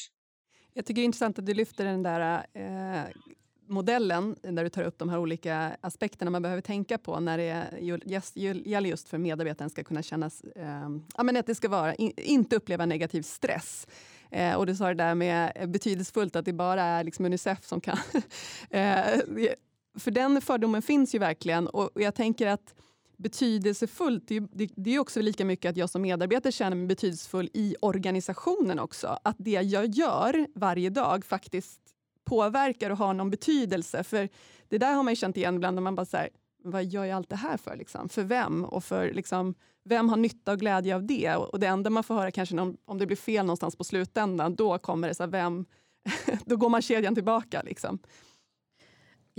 Jag 0.72 0.86
tycker 0.86 1.00
det 1.00 1.04
är 1.04 1.12
intressant 1.12 1.38
att 1.38 1.46
du 1.46 1.54
lyfter 1.54 1.84
den 1.84 2.02
där 2.02 2.46
eh, 2.54 3.04
modellen 3.68 4.36
där 4.42 4.64
du 4.64 4.70
tar 4.70 4.82
upp 4.82 4.98
de 4.98 5.08
här 5.08 5.18
olika 5.18 5.76
aspekterna 5.80 6.30
man 6.30 6.42
behöver 6.42 6.62
tänka 6.62 6.98
på 6.98 7.20
när 7.20 7.38
det 7.38 7.78
gäller 8.64 8.88
just 8.88 9.08
för 9.08 9.18
medarbetaren 9.18 9.70
ska 9.70 9.84
kunna 9.84 10.02
kännas... 10.02 10.44
eh, 10.44 10.88
ja, 11.16 11.22
men 11.22 11.36
att 11.36 11.46
det 11.46 11.54
ska 11.54 11.68
vara, 11.68 11.94
in, 11.94 12.12
inte 12.16 12.56
uppleva 12.56 12.86
negativ 12.86 13.22
stress. 13.22 13.86
Eh, 14.30 14.54
och 14.54 14.66
du 14.66 14.74
sa 14.74 14.88
det 14.88 14.94
där 14.94 15.14
med 15.14 15.52
eh, 15.54 15.66
betydelsefullt 15.66 16.36
att 16.36 16.44
det 16.44 16.52
bara 16.52 16.82
är 16.82 17.04
liksom 17.04 17.24
Unicef 17.24 17.64
som 17.64 17.80
kan 17.80 17.98
eh, 18.70 19.20
för 19.98 20.10
den 20.10 20.40
fördomen 20.40 20.82
finns 20.82 21.14
ju 21.14 21.18
verkligen 21.18 21.66
och 21.66 21.90
jag 21.94 22.14
tänker 22.14 22.46
att 22.46 22.74
betydelsefullt, 23.16 24.28
det, 24.28 24.40
det, 24.40 24.70
det 24.76 24.94
är 24.94 24.98
också 24.98 25.20
lika 25.20 25.44
mycket 25.44 25.70
att 25.70 25.76
jag 25.76 25.90
som 25.90 26.02
medarbetare 26.02 26.52
känner 26.52 26.76
mig 26.76 26.86
betydelsefull 26.86 27.50
i 27.54 27.76
organisationen 27.80 28.78
också. 28.78 29.18
Att 29.22 29.36
det 29.38 29.50
jag 29.50 29.86
gör 29.86 30.46
varje 30.54 30.90
dag 30.90 31.24
faktiskt 31.24 31.80
påverkar 32.24 32.90
och 32.90 32.98
har 32.98 33.14
någon 33.14 33.30
betydelse. 33.30 34.04
För 34.04 34.28
det 34.68 34.78
där 34.78 34.94
har 34.94 35.02
man 35.02 35.12
ju 35.12 35.16
känt 35.16 35.36
igen 35.36 35.54
ibland 35.56 35.74
när 35.74 35.82
man 35.82 35.94
bara 35.94 36.06
säger 36.06 36.30
vad 36.64 36.84
gör 36.84 37.04
jag 37.04 37.16
allt 37.16 37.28
det 37.28 37.36
här 37.36 37.56
för? 37.56 37.76
Liksom? 37.76 38.08
För 38.08 38.22
vem? 38.22 38.64
Och 38.64 38.84
för 38.84 39.12
liksom, 39.12 39.54
vem 39.84 40.08
har 40.08 40.16
nytta 40.16 40.52
och 40.52 40.58
glädje 40.58 40.94
av 40.94 41.06
det? 41.06 41.34
Och 41.34 41.60
det 41.60 41.66
enda 41.66 41.90
man 41.90 42.04
får 42.04 42.14
höra 42.14 42.30
kanske 42.30 42.58
om, 42.58 42.76
om 42.84 42.98
det 42.98 43.06
blir 43.06 43.16
fel 43.16 43.46
någonstans 43.46 43.76
på 43.76 43.84
slutändan, 43.84 44.54
då 44.54 44.78
kommer 44.78 45.08
det 45.08 45.14
så 45.14 45.22
här, 45.22 45.30
vem, 45.30 45.64
då 46.44 46.56
går 46.56 46.68
man 46.68 46.82
kedjan 46.82 47.14
tillbaka. 47.14 47.62
Liksom. 47.62 47.98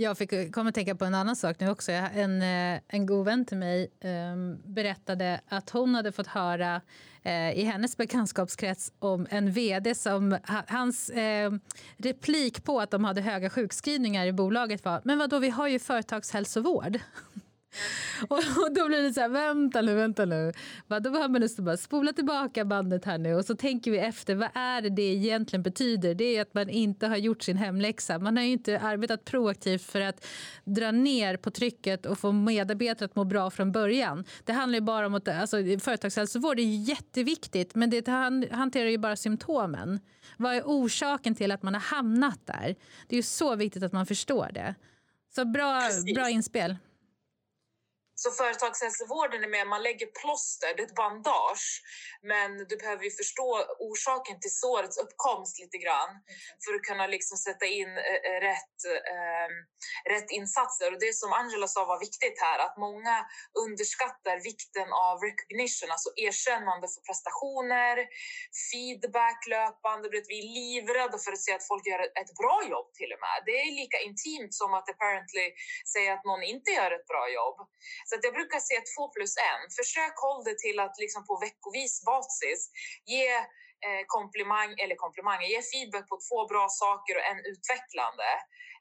Jag 0.00 0.18
fick 0.18 0.32
eh, 0.32 0.50
komma 0.50 0.68
att 0.68 0.74
tänka 0.74 0.94
på 0.94 1.04
en 1.04 1.14
annan 1.14 1.36
sak 1.36 1.60
nu 1.60 1.70
också. 1.70 1.92
En, 1.92 2.42
eh, 2.42 2.80
en 2.88 3.06
god 3.06 3.24
vän 3.24 3.44
till 3.44 3.56
mig 3.56 3.90
um, 4.04 4.58
berättade 4.64 5.40
att 5.48 5.70
hon 5.70 5.94
hade 5.94 6.12
fått 6.12 6.26
höra 6.26 6.80
uh, 7.26 7.58
i 7.58 7.62
hennes 7.62 7.96
bekantskapskrets 7.96 8.92
om 8.98 9.26
en 9.30 9.52
vd 9.52 9.94
som 9.94 10.38
hans 10.68 11.10
uh, 11.10 11.58
replik 11.96 12.64
på 12.64 12.80
att 12.80 12.90
de 12.90 13.04
hade 13.04 13.20
höga 13.20 13.50
sjukskrivningar 13.50 14.26
i 14.26 14.32
bolaget 14.32 14.84
var 14.84 15.00
men 15.04 15.18
vadå, 15.18 15.38
vi 15.38 15.50
har 15.50 15.68
ju 15.68 15.78
företagshälsovård. 15.78 16.98
Och, 18.28 18.74
då 18.74 18.88
blir 18.88 19.02
det 19.02 19.14
så 19.14 19.20
här, 19.20 19.28
vänta 19.28 19.80
nu, 19.80 19.94
vänta 19.94 20.24
nu. 20.24 20.52
då 20.88 21.10
behöver 21.10 21.28
man 21.28 21.48
bara 21.64 21.76
spola 21.76 22.12
tillbaka 22.12 22.64
bandet 22.64 23.04
här 23.04 23.18
nu 23.18 23.34
och 23.34 23.44
så 23.44 23.56
tänker 23.56 23.90
vi 23.90 23.98
efter, 23.98 24.34
vad 24.34 24.48
är 24.54 24.82
det 24.82 24.88
det 24.90 25.02
egentligen 25.02 25.62
betyder? 25.62 26.14
Det 26.14 26.24
är 26.24 26.42
att 26.42 26.54
man 26.54 26.68
inte 26.68 27.06
har 27.06 27.16
gjort 27.16 27.42
sin 27.42 27.56
hemläxa. 27.56 28.18
Man 28.18 28.36
har 28.36 28.44
ju 28.44 28.52
inte 28.52 28.80
arbetat 28.80 29.24
proaktivt 29.24 29.82
för 29.82 30.00
att 30.00 30.26
dra 30.64 30.90
ner 30.90 31.36
på 31.36 31.50
trycket 31.50 32.06
och 32.06 32.18
få 32.18 32.32
medarbetare 32.32 33.04
att 33.04 33.16
må 33.16 33.24
bra 33.24 33.50
från 33.50 33.72
början. 33.72 34.24
Det 34.44 34.52
handlar 34.52 34.78
ju 34.78 34.84
bara 34.84 35.06
om 35.06 35.14
att, 35.14 35.28
alltså, 35.28 35.56
företagshälsovård 35.80 36.58
är 36.58 36.88
jätteviktigt, 36.88 37.74
men 37.74 37.90
det 37.90 38.08
hanterar 38.50 38.88
ju 38.88 38.98
bara 38.98 39.16
symptomen. 39.16 40.00
Vad 40.36 40.54
är 40.54 40.62
orsaken 40.64 41.34
till 41.34 41.52
att 41.52 41.62
man 41.62 41.74
har 41.74 41.80
hamnat 41.80 42.46
där? 42.46 42.74
Det 43.08 43.14
är 43.14 43.16
ju 43.16 43.22
så 43.22 43.56
viktigt 43.56 43.82
att 43.82 43.92
man 43.92 44.06
förstår 44.06 44.50
det. 44.54 44.74
Så 45.34 45.44
bra, 45.44 45.80
bra 46.14 46.30
inspel. 46.30 46.76
Så 48.22 48.30
företagshälsovården 48.30 49.44
är 49.44 49.48
med, 49.56 49.66
man 49.66 49.82
lägger 49.88 50.08
plåster, 50.20 50.70
det 50.76 50.82
är 50.82 50.86
ett 50.86 51.02
bandage. 51.04 51.66
Men 52.32 52.50
du 52.68 52.74
behöver 52.82 53.04
ju 53.08 53.12
förstå 53.22 53.50
orsaken 53.88 54.36
till 54.40 54.54
sårets 54.64 54.96
uppkomst 55.04 55.54
lite 55.62 55.78
grann 55.84 56.12
för 56.62 56.70
att 56.74 56.84
kunna 56.88 57.06
liksom 57.06 57.36
sätta 57.46 57.66
in 57.78 57.92
äh, 58.12 58.38
rätt, 58.48 58.78
äh, 59.16 59.48
rätt 60.14 60.30
insatser. 60.38 60.88
Och 60.92 61.00
det 61.06 61.14
som 61.22 61.30
Angela 61.40 61.68
sa 61.68 61.80
var 61.92 62.00
viktigt 62.08 62.38
här, 62.46 62.58
att 62.66 62.76
många 62.86 63.14
underskattar 63.64 64.36
vikten 64.50 64.88
av 65.08 65.16
recognition, 65.28 65.90
alltså 65.94 66.10
erkännande 66.26 66.86
för 66.92 67.00
prestationer, 67.08 67.96
feedback 68.70 69.40
löpande. 69.54 70.04
Vi 70.32 70.38
är 70.42 70.48
livrädda 70.60 71.18
för 71.24 71.32
att 71.32 71.44
se 71.46 71.52
att 71.58 71.68
folk 71.70 71.84
gör 71.90 72.00
ett 72.20 72.32
bra 72.42 72.56
jobb 72.72 72.88
till 72.98 73.10
och 73.14 73.20
med. 73.26 73.36
Det 73.48 73.56
är 73.66 73.70
lika 73.82 73.98
intimt 74.08 74.52
som 74.60 74.70
att 74.78 74.86
apparently 74.92 75.46
säga 75.94 76.10
att 76.14 76.24
någon 76.30 76.42
inte 76.54 76.70
gör 76.78 76.90
ett 76.98 77.06
bra 77.12 77.24
jobb. 77.38 77.58
Så 78.08 78.12
att 78.14 78.24
jag 78.26 78.34
brukar 78.38 78.60
säga 78.68 78.82
två 78.92 79.04
plus 79.14 79.34
en. 79.50 79.62
Försök 79.78 80.14
hålla 80.24 80.44
det 80.48 80.58
till 80.64 80.78
att 80.84 80.96
liksom 81.04 81.22
på 81.28 81.34
veckovis 81.46 81.94
basis 82.10 82.60
ge 83.14 83.28
eh, 83.86 84.02
komplimang, 84.16 84.70
eller 84.82 84.96
komplimanger, 85.04 85.46
ge 85.54 85.62
feedback 85.72 86.06
på 86.12 86.16
två 86.26 86.38
bra 86.52 86.66
saker 86.82 87.12
och 87.18 87.26
en 87.32 87.40
utvecklande. 87.52 88.30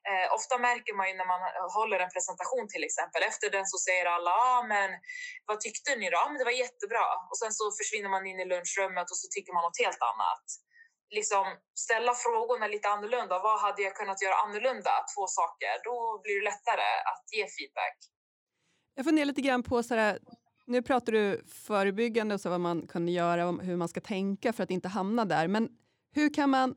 Eh, 0.10 0.27
ofta 0.38 0.53
märker 0.67 0.93
man 1.00 1.07
ju 1.10 1.13
när 1.22 1.29
man 1.34 1.41
håller 1.77 2.00
en 2.00 2.13
presentation 2.15 2.65
till 2.74 2.84
exempel, 2.88 3.22
efter 3.31 3.48
den 3.55 3.65
så 3.74 3.77
säger 3.86 4.05
alla 4.15 4.34
ah, 4.50 4.62
men 4.74 4.89
vad 5.48 5.57
tyckte 5.62 5.96
ni 5.96 6.05
då? 6.10 6.17
Ah, 6.17 6.29
men 6.29 6.38
det 6.39 6.50
var 6.51 6.63
jättebra. 6.65 7.05
Och 7.29 7.38
sen 7.41 7.53
så 7.60 7.65
försvinner 7.79 8.10
man 8.15 8.27
in 8.29 8.39
i 8.43 8.46
lunchrummet 8.51 9.07
och 9.12 9.19
så 9.22 9.27
tycker 9.31 9.53
man 9.53 9.63
något 9.67 9.84
helt 9.86 10.03
annat. 10.12 10.46
Liksom 11.17 11.46
ställa 11.86 12.13
frågorna 12.25 12.67
lite 12.67 12.88
annorlunda. 12.96 13.36
Vad 13.48 13.60
hade 13.65 13.81
jag 13.81 13.96
kunnat 14.00 14.22
göra 14.22 14.36
annorlunda? 14.36 14.93
Två 15.13 15.24
saker. 15.39 15.74
Då 15.88 15.98
blir 16.24 16.36
det 16.39 16.46
lättare 16.51 16.89
att 17.12 17.25
ge 17.38 17.43
feedback. 17.55 17.98
Jag 18.97 19.05
funderar 19.05 19.25
lite 19.25 19.41
grann 19.41 19.63
på, 19.63 19.83
så 19.83 19.95
här, 19.95 20.19
nu 20.65 20.81
pratar 20.81 21.13
du 21.13 21.41
förebyggande 21.47 22.35
och 22.35 22.41
så 22.41 22.49
vad 22.49 22.61
man 22.61 22.87
kan 22.87 23.07
göra 23.07 23.49
och 23.49 23.63
hur 23.63 23.75
man 23.75 23.87
ska 23.87 24.01
tänka 24.01 24.53
för 24.53 24.63
att 24.63 24.71
inte 24.71 24.87
hamna 24.87 25.25
där. 25.25 25.47
Men 25.47 25.69
hur 26.11 26.33
kan 26.33 26.49
man 26.49 26.75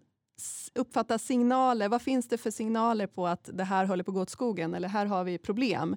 uppfatta 0.75 1.19
signaler? 1.19 1.89
Vad 1.89 2.03
finns 2.03 2.29
det 2.29 2.39
för 2.39 2.51
signaler 2.51 3.07
på 3.07 3.27
att 3.27 3.51
det 3.53 3.65
här 3.65 3.85
håller 3.85 4.05
på 4.05 4.11
att 4.11 4.15
gå 4.15 4.21
åt 4.21 4.31
skogen 4.31 4.75
eller 4.75 4.89
här 4.89 5.07
har 5.07 5.25
vi 5.25 5.39
problem? 5.39 5.97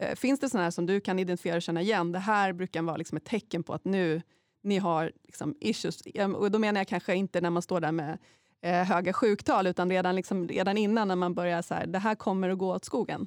Eh, 0.00 0.14
finns 0.14 0.40
det 0.40 0.50
sådana 0.50 0.64
här 0.64 0.70
som 0.70 0.86
du 0.86 1.00
kan 1.00 1.18
identifiera 1.18 1.56
och 1.56 1.62
känna 1.62 1.82
igen? 1.82 2.12
Det 2.12 2.18
här 2.18 2.52
brukar 2.52 2.82
vara 2.82 2.96
liksom 2.96 3.16
ett 3.16 3.24
tecken 3.24 3.62
på 3.62 3.74
att 3.74 3.84
nu 3.84 4.22
ni 4.62 4.78
har 4.78 5.12
liksom 5.24 5.56
issues. 5.60 6.02
Och 6.36 6.50
då 6.50 6.58
menar 6.58 6.80
jag 6.80 6.88
kanske 6.88 7.14
inte 7.14 7.40
när 7.40 7.50
man 7.50 7.62
står 7.62 7.80
där 7.80 7.92
med 7.92 8.18
eh, 8.62 8.84
höga 8.84 9.12
sjuktal 9.12 9.66
utan 9.66 9.90
redan, 9.90 10.16
liksom, 10.16 10.48
redan 10.48 10.76
innan 10.76 11.08
när 11.08 11.16
man 11.16 11.34
börjar 11.34 11.62
så 11.62 11.74
här, 11.74 11.86
det 11.86 11.98
här 11.98 12.14
kommer 12.14 12.48
att 12.48 12.58
gå 12.58 12.74
åt 12.74 12.84
skogen. 12.84 13.26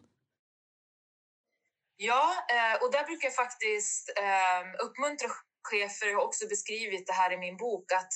Ja, 1.98 2.46
eh, 2.56 2.84
och 2.84 2.92
där 2.92 3.04
brukar 3.04 3.28
jag 3.28 3.36
faktiskt 3.36 4.14
ehm, 4.18 4.76
uppmuntra 4.86 5.30
chefer, 5.70 6.08
jag 6.08 6.18
har 6.18 6.26
också 6.26 6.48
beskrivit 6.48 7.08
det 7.08 7.14
här 7.14 7.34
i 7.34 7.38
min 7.38 7.58
bok, 7.58 7.92
att 7.92 8.14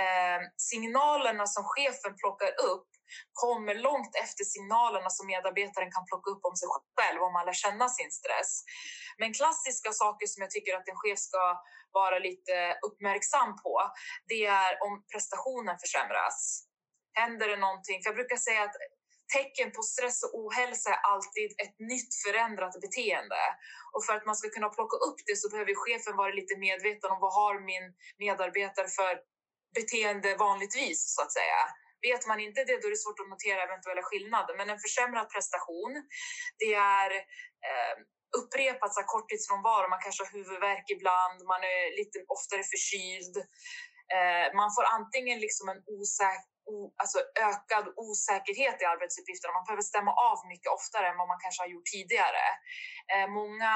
ehm, 0.00 0.42
signalerna 0.56 1.46
som 1.46 1.64
chefen 1.64 2.16
plockar 2.16 2.52
upp 2.70 2.88
kommer 3.32 3.74
långt 3.74 4.14
efter 4.24 4.44
signalerna 4.44 5.10
som 5.10 5.26
medarbetaren 5.26 5.90
kan 5.92 6.06
plocka 6.10 6.30
upp 6.30 6.44
om 6.44 6.56
sig 6.56 6.68
själv 6.96 7.22
om 7.22 7.32
man 7.32 7.46
lär 7.46 7.52
känna 7.64 7.88
sin 7.88 8.10
stress. 8.10 8.52
Men 9.18 9.34
klassiska 9.38 9.92
saker 9.92 10.26
som 10.26 10.40
jag 10.42 10.50
tycker 10.50 10.76
att 10.76 10.88
en 10.88 11.00
chef 11.02 11.18
ska 11.18 11.44
vara 11.92 12.18
lite 12.18 12.54
uppmärksam 12.86 13.50
på, 13.62 13.74
det 14.30 14.46
är 14.46 14.82
om 14.86 14.92
prestationen 15.12 15.76
försämras. 15.84 16.66
Händer 17.12 17.48
det 17.48 17.56
någonting? 17.56 18.02
För 18.02 18.08
jag 18.10 18.18
brukar 18.20 18.36
säga 18.36 18.62
att 18.62 18.76
tecken 19.36 19.68
på 19.76 19.82
stress 19.82 20.18
och 20.24 20.32
ohälsa 20.40 20.90
är 20.90 21.00
alltid 21.12 21.50
ett 21.64 21.76
nytt 21.92 22.12
förändrat 22.24 22.74
beteende. 22.84 23.42
Och 23.94 24.04
för 24.04 24.12
att 24.16 24.26
man 24.26 24.36
ska 24.36 24.48
kunna 24.56 24.70
plocka 24.76 24.96
upp 25.06 25.20
det 25.26 25.36
så 25.42 25.46
behöver 25.52 25.74
chefen 25.84 26.16
vara 26.22 26.32
lite 26.40 26.54
medveten 26.66 27.10
om 27.14 27.20
vad 27.24 27.34
har 27.40 27.54
min 27.70 27.86
medarbetare 28.24 28.88
för 28.98 29.14
beteende 29.78 30.30
vanligtvis 30.46 31.00
så 31.14 31.22
att 31.22 31.32
säga. 31.38 31.60
Vet 32.08 32.26
man 32.30 32.40
inte 32.40 32.64
det 32.64 32.80
då 32.80 32.86
är 32.88 32.94
det 32.94 33.04
svårt 33.04 33.22
att 33.22 33.34
notera 33.34 33.60
eventuella 33.62 34.02
skillnader. 34.08 34.54
Men 34.56 34.70
en 34.70 34.84
försämrad 34.86 35.26
prestation, 35.34 35.92
det 36.62 36.72
är 36.74 37.10
eh, 37.68 37.94
upprepat 38.40 38.94
så 38.94 39.02
korttidsfrånvaro. 39.14 39.86
Man 39.88 40.04
kanske 40.04 40.22
har 40.24 40.32
huvudvärk 40.38 40.86
ibland, 40.96 41.38
man 41.52 41.62
är 41.74 41.82
lite 42.00 42.18
oftare 42.36 42.62
förkyld. 42.72 43.34
Eh, 44.16 44.46
man 44.60 44.70
får 44.74 44.84
antingen 44.98 45.38
liksom 45.46 45.66
en 45.72 45.80
osäker 45.96 46.49
alltså 47.02 47.18
ökad 47.50 47.84
osäkerhet 48.06 48.76
i 48.82 48.84
arbetsuppgifterna. 48.94 49.56
Man 49.58 49.66
behöver 49.68 49.86
stämma 49.92 50.12
av 50.30 50.38
mycket 50.52 50.70
oftare 50.78 51.04
än 51.08 51.18
vad 51.20 51.28
man 51.32 51.42
kanske 51.44 51.62
har 51.64 51.70
gjort 51.74 51.88
tidigare. 51.96 52.46
Eh, 53.12 53.26
många 53.40 53.72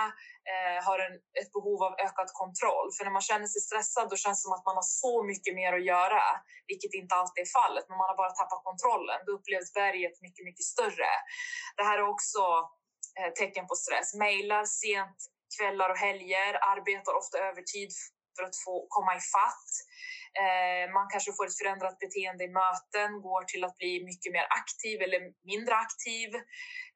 eh, 0.52 0.78
har 0.86 0.98
en, 1.06 1.14
ett 1.40 1.52
behov 1.56 1.78
av 1.88 1.92
ökad 2.06 2.30
kontroll, 2.42 2.88
för 2.94 3.02
när 3.04 3.14
man 3.18 3.28
känner 3.30 3.48
sig 3.52 3.60
stressad 3.68 4.06
då 4.12 4.16
känns 4.24 4.38
det 4.38 4.46
som 4.46 4.56
att 4.58 4.68
man 4.68 4.78
har 4.80 4.88
så 5.04 5.14
mycket 5.30 5.52
mer 5.60 5.72
att 5.78 5.90
göra, 5.94 6.24
vilket 6.70 6.92
inte 7.00 7.12
alltid 7.20 7.40
är 7.46 7.52
fallet, 7.60 7.84
men 7.88 7.96
man 8.00 8.10
har 8.10 8.18
bara 8.22 8.34
tappat 8.40 8.62
kontrollen. 8.70 9.18
Då 9.26 9.30
upplevs 9.38 9.70
berget 9.80 10.14
mycket, 10.26 10.42
mycket 10.48 10.66
större. 10.72 11.12
Det 11.76 11.84
här 11.88 11.96
är 12.02 12.06
också 12.14 12.42
eh, 13.18 13.30
tecken 13.40 13.66
på 13.70 13.74
stress. 13.84 14.08
Mejlar 14.24 14.64
sent 14.82 15.18
kvällar 15.56 15.88
och 15.90 16.00
helger, 16.06 16.52
arbetar 16.74 17.12
ofta 17.22 17.36
övertid 17.48 17.90
för 18.36 18.42
att 18.48 18.56
få 18.64 18.86
komma 18.96 19.12
i 19.20 19.22
fatt. 19.34 19.70
Eh, 20.42 20.92
man 20.96 21.06
kanske 21.12 21.32
får 21.32 21.46
ett 21.46 21.58
förändrat 21.62 21.98
beteende 21.98 22.44
i 22.44 22.48
möten, 22.60 23.10
går 23.28 23.42
till 23.42 23.64
att 23.64 23.76
bli 23.80 24.04
mycket 24.10 24.32
mer 24.32 24.46
aktiv 24.60 24.96
eller 25.02 25.20
mindre 25.52 25.74
aktiv. 25.74 26.28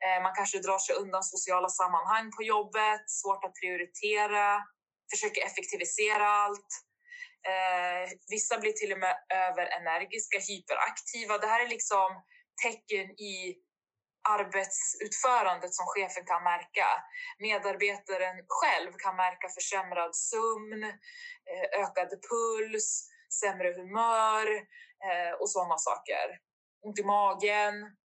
Eh, 0.05 0.19
man 0.23 0.35
kanske 0.39 0.59
drar 0.59 0.79
sig 0.79 0.95
undan 1.03 1.23
sociala 1.23 1.69
sammanhang 1.69 2.27
på 2.37 2.43
jobbet, 2.43 3.05
svårt 3.21 3.45
att 3.45 3.55
prioritera, 3.61 4.47
försöker 5.13 5.43
effektivisera 5.49 6.27
allt. 6.29 6.71
Eh, 7.51 8.05
vissa 8.29 8.59
blir 8.59 8.73
till 8.73 8.93
och 8.93 8.99
med 8.99 9.17
överenergiska, 9.47 10.39
hyperaktiva. 10.49 11.39
Det 11.39 11.47
här 11.47 11.65
är 11.65 11.69
liksom 11.69 12.09
tecken 12.65 13.11
i 13.11 13.57
arbetsutförandet 14.37 15.75
som 15.75 15.87
chefen 15.87 16.25
kan 16.25 16.43
märka. 16.43 16.89
Medarbetaren 17.39 18.37
själv 18.49 18.93
kan 18.99 19.17
märka 19.17 19.49
försämrad 19.49 20.17
sömn, 20.17 20.83
eh, 21.51 21.81
ökad 21.83 22.11
puls, 22.29 23.08
sämre 23.33 23.73
humör 23.77 24.47
eh, 25.09 25.33
och 25.41 25.51
sådana 25.51 25.79
saker. 25.79 26.27
Ont 26.83 26.99
i 26.99 27.05
magen. 27.05 27.97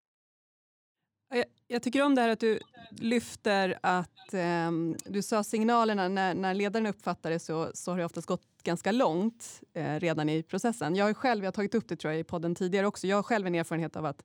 Jag, 1.30 1.46
jag, 1.68 1.84
tycker 1.84 2.01
om 2.01 2.15
det 2.15 2.22
här 2.22 2.30
att 2.30 2.39
du 2.39 2.60
lyfter 2.92 3.80
att 3.84 4.34
eh, 4.34 4.72
du 5.06 5.22
sa 5.22 5.44
signalerna, 5.44 6.08
när, 6.08 6.36
när 6.36 6.53
ledaren 6.53 6.88
uppfattar 6.88 7.30
det 7.30 7.39
så, 7.39 7.72
så 7.74 7.92
har 7.92 7.98
det 7.98 8.06
oftast 8.06 8.27
gått 8.27 8.63
ganska 8.63 8.92
långt 8.92 9.62
eh, 9.74 10.00
redan 10.00 10.30
i 10.30 10.44
processen. 10.44 10.96
Jag 10.96 11.06
har 11.06 11.13
själv, 11.13 11.44
jag 11.44 11.48
har 11.48 11.53
tagit 11.53 11.75
upp 11.75 11.88
det 11.88 11.96
tror 11.96 12.13
jag 12.13 12.20
i 12.20 12.24
podden 12.24 12.56
tidigare 12.56 12.88
också, 12.88 13.08
jag 13.08 13.18
har 13.18 13.24
själv 13.24 13.48
en 13.48 13.56
erfarenhet 13.56 13.96
av 13.96 14.06
att 14.06 14.24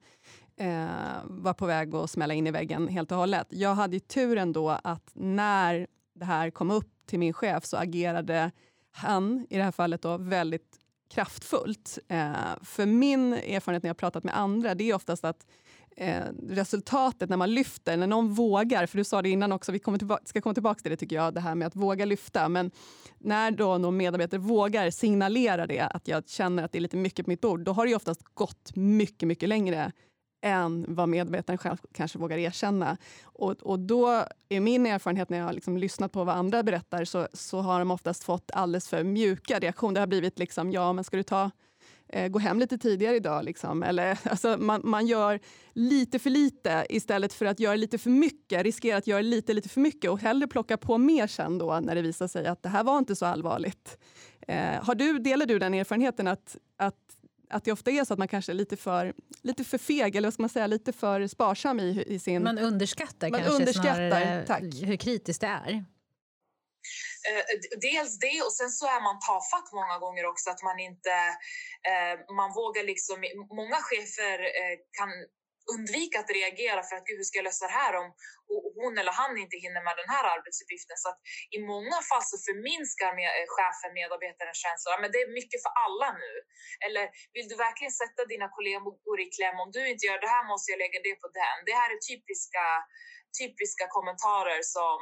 eh, 0.56 0.88
vara 1.24 1.54
på 1.54 1.66
väg 1.66 1.94
att 1.94 2.10
smälla 2.10 2.34
in 2.34 2.46
i 2.46 2.50
väggen 2.50 2.88
helt 2.88 3.12
och 3.12 3.18
hållet. 3.18 3.46
Jag 3.50 3.74
hade 3.74 3.96
ju 3.96 4.00
turen 4.00 4.52
då 4.52 4.68
att 4.68 5.10
när 5.14 5.86
det 6.14 6.24
här 6.24 6.50
kom 6.50 6.70
upp 6.70 7.06
till 7.06 7.18
min 7.18 7.32
chef 7.32 7.64
så 7.64 7.76
agerade 7.76 8.50
han, 8.90 9.46
i 9.50 9.56
det 9.56 9.62
här 9.62 9.72
fallet, 9.72 10.02
då, 10.02 10.16
väldigt 10.16 10.77
kraftfullt. 11.08 11.98
Eh, 12.08 12.32
för 12.62 12.86
min 12.86 13.32
erfarenhet 13.32 13.82
när 13.82 13.90
jag 13.90 13.96
pratat 13.96 14.24
med 14.24 14.38
andra, 14.38 14.74
det 14.74 14.90
är 14.90 14.94
oftast 14.94 15.24
att 15.24 15.46
eh, 15.96 16.22
resultatet 16.48 17.30
när 17.30 17.36
man 17.36 17.54
lyfter, 17.54 17.96
när 17.96 18.06
någon 18.06 18.34
vågar, 18.34 18.86
för 18.86 18.98
du 18.98 19.04
sa 19.04 19.22
det 19.22 19.28
innan 19.28 19.52
också, 19.52 19.72
vi 19.72 19.78
kommer 19.78 19.98
tillbaka, 19.98 20.22
ska 20.24 20.40
komma 20.40 20.54
tillbaka 20.54 20.80
till 20.80 20.90
det 20.90 20.96
tycker 20.96 21.16
jag, 21.16 21.34
det 21.34 21.40
här 21.40 21.54
med 21.54 21.66
att 21.66 21.76
våga 21.76 22.04
lyfta. 22.04 22.48
Men 22.48 22.70
när 23.18 23.50
då 23.50 23.78
någon 23.78 23.96
medarbetare 23.96 24.40
vågar 24.40 24.90
signalera 24.90 25.66
det, 25.66 25.80
att 25.80 26.08
jag 26.08 26.28
känner 26.28 26.62
att 26.62 26.72
det 26.72 26.78
är 26.78 26.80
lite 26.80 26.96
mycket 26.96 27.26
på 27.26 27.30
mitt 27.30 27.40
bord, 27.40 27.60
då 27.60 27.72
har 27.72 27.86
det 27.86 27.94
oftast 27.94 28.22
gått 28.34 28.76
mycket, 28.76 29.28
mycket 29.28 29.48
längre 29.48 29.92
än 30.40 30.84
vad 30.88 31.08
medarbetaren 31.08 31.58
själv 31.58 31.76
kanske 31.92 32.18
vågar 32.18 32.38
erkänna. 32.38 32.96
Och, 33.22 33.52
och 33.52 33.78
då 33.78 34.24
är 34.48 34.60
min 34.60 34.86
erfarenhet 34.86 35.30
när 35.30 35.38
jag 35.38 35.44
har 35.44 35.52
liksom 35.52 35.76
lyssnat 35.76 36.12
på 36.12 36.24
vad 36.24 36.36
andra 36.36 36.62
berättar 36.62 37.04
så, 37.04 37.28
så 37.32 37.60
har 37.60 37.78
de 37.78 37.90
oftast 37.90 38.24
fått 38.24 38.50
alldeles 38.54 38.88
för 38.88 39.04
mjuka 39.04 39.58
reaktioner. 39.58 39.94
Det 39.94 40.00
har 40.00 40.06
blivit 40.06 40.38
liksom, 40.38 40.72
ja 40.72 40.92
men 40.92 41.04
ska 41.04 41.16
du 41.16 41.22
ta 41.22 41.50
eh, 42.08 42.28
gå 42.28 42.38
hem 42.38 42.58
lite 42.58 42.78
tidigare 42.78 43.16
idag. 43.16 43.44
Liksom. 43.44 43.82
Eller, 43.82 44.18
alltså, 44.30 44.56
man, 44.58 44.80
man 44.84 45.06
gör 45.06 45.40
lite 45.72 46.18
för 46.18 46.30
lite 46.30 46.86
istället 46.88 47.32
för 47.32 47.46
att 47.46 47.60
göra 47.60 47.76
lite 47.76 47.98
för 47.98 48.10
mycket. 48.10 48.62
Riskerar 48.62 48.98
att 48.98 49.06
göra 49.06 49.20
lite, 49.20 49.52
lite 49.52 49.68
för 49.68 49.80
mycket 49.80 50.10
och 50.10 50.20
hellre 50.20 50.46
plocka 50.46 50.76
på 50.76 50.98
mer 50.98 51.26
sen 51.26 51.58
då 51.58 51.80
när 51.80 51.94
det 51.94 52.02
visar 52.02 52.28
sig 52.28 52.46
att 52.46 52.62
det 52.62 52.68
här 52.68 52.84
var 52.84 52.98
inte 52.98 53.16
så 53.16 53.26
allvarligt. 53.26 53.98
Eh, 54.48 54.84
har 54.84 54.94
du, 54.94 55.18
delar 55.18 55.46
du 55.46 55.58
den 55.58 55.74
erfarenheten 55.74 56.26
att, 56.26 56.56
att 56.76 57.17
att 57.50 57.64
det 57.64 57.72
ofta 57.72 57.90
är 57.90 58.04
så 58.04 58.12
att 58.12 58.18
man 58.18 58.28
kanske 58.28 58.52
är 58.52 58.54
lite 58.54 58.76
för, 58.76 59.14
lite 59.42 59.64
för 59.64 59.78
feg 59.78 60.16
eller 60.16 60.26
vad 60.26 60.34
ska 60.34 60.42
man 60.42 60.50
säga, 60.50 60.66
lite 60.66 60.92
för 60.92 61.26
sparsam 61.26 61.80
i, 61.80 62.04
i 62.06 62.18
sin... 62.18 62.42
Man 62.42 62.58
underskattar 62.58 63.30
man 63.30 63.40
kanske 63.40 63.60
underskattar, 63.60 64.10
snarare 64.10 64.46
tack. 64.46 64.62
hur 64.62 64.96
kritiskt 64.96 65.40
det 65.40 65.46
är. 65.46 65.84
Eh, 67.28 67.44
dels 67.80 68.18
det 68.18 68.38
och 68.46 68.52
sen 68.52 68.70
så 68.70 68.86
är 68.86 69.00
man 69.08 69.18
tafatt 69.30 69.68
många 69.72 69.96
gånger 69.98 70.24
också 70.32 70.50
att 70.50 70.62
man 70.68 70.78
inte, 70.78 71.14
eh, 71.90 72.14
man 72.40 72.50
vågar 72.60 72.84
liksom, 72.92 73.16
många 73.60 73.78
chefer 73.88 74.38
eh, 74.60 74.76
kan 74.98 75.10
undvika 75.74 76.16
att 76.20 76.30
reagera 76.38 76.80
för 76.88 76.94
att 76.96 77.06
gud, 77.08 77.18
hur 77.20 77.28
ska 77.28 77.38
jag 77.40 77.48
lösa 77.50 77.66
det 77.70 77.78
här 77.82 77.94
om 78.02 78.08
hon 78.80 78.94
eller 79.00 79.14
han 79.22 79.32
inte 79.44 79.56
hinner 79.64 79.82
med 79.86 79.96
den 80.00 80.10
här 80.14 80.24
arbetsuppgiften? 80.34 80.96
Så 81.02 81.08
att 81.12 81.20
i 81.56 81.58
många 81.72 81.98
fall 82.08 82.24
så 82.30 82.36
förminskar 82.48 83.10
med, 83.20 83.30
eh, 83.38 83.46
chefen 83.56 83.92
medarbetarens 84.00 84.60
känslor. 84.64 84.96
Men 85.02 85.10
det 85.12 85.20
är 85.24 85.36
mycket 85.40 85.60
för 85.64 85.72
alla 85.84 86.08
nu. 86.24 86.32
Eller 86.86 87.04
vill 87.36 87.48
du 87.50 87.56
verkligen 87.66 87.94
sätta 88.02 88.20
dina 88.32 88.46
kollegor 88.56 89.16
i 89.24 89.26
kläm? 89.36 89.56
Om 89.64 89.70
du 89.76 89.82
inte 89.92 90.06
gör 90.08 90.20
det 90.24 90.32
här 90.36 90.44
måste 90.52 90.68
jag 90.72 90.78
lägga 90.84 90.98
det 91.08 91.16
på 91.22 91.28
den. 91.40 91.56
Det 91.68 91.76
här 91.80 91.88
är 91.94 91.98
typiska 92.10 92.64
typiska 93.40 93.84
kommentarer 93.96 94.60
som 94.76 94.98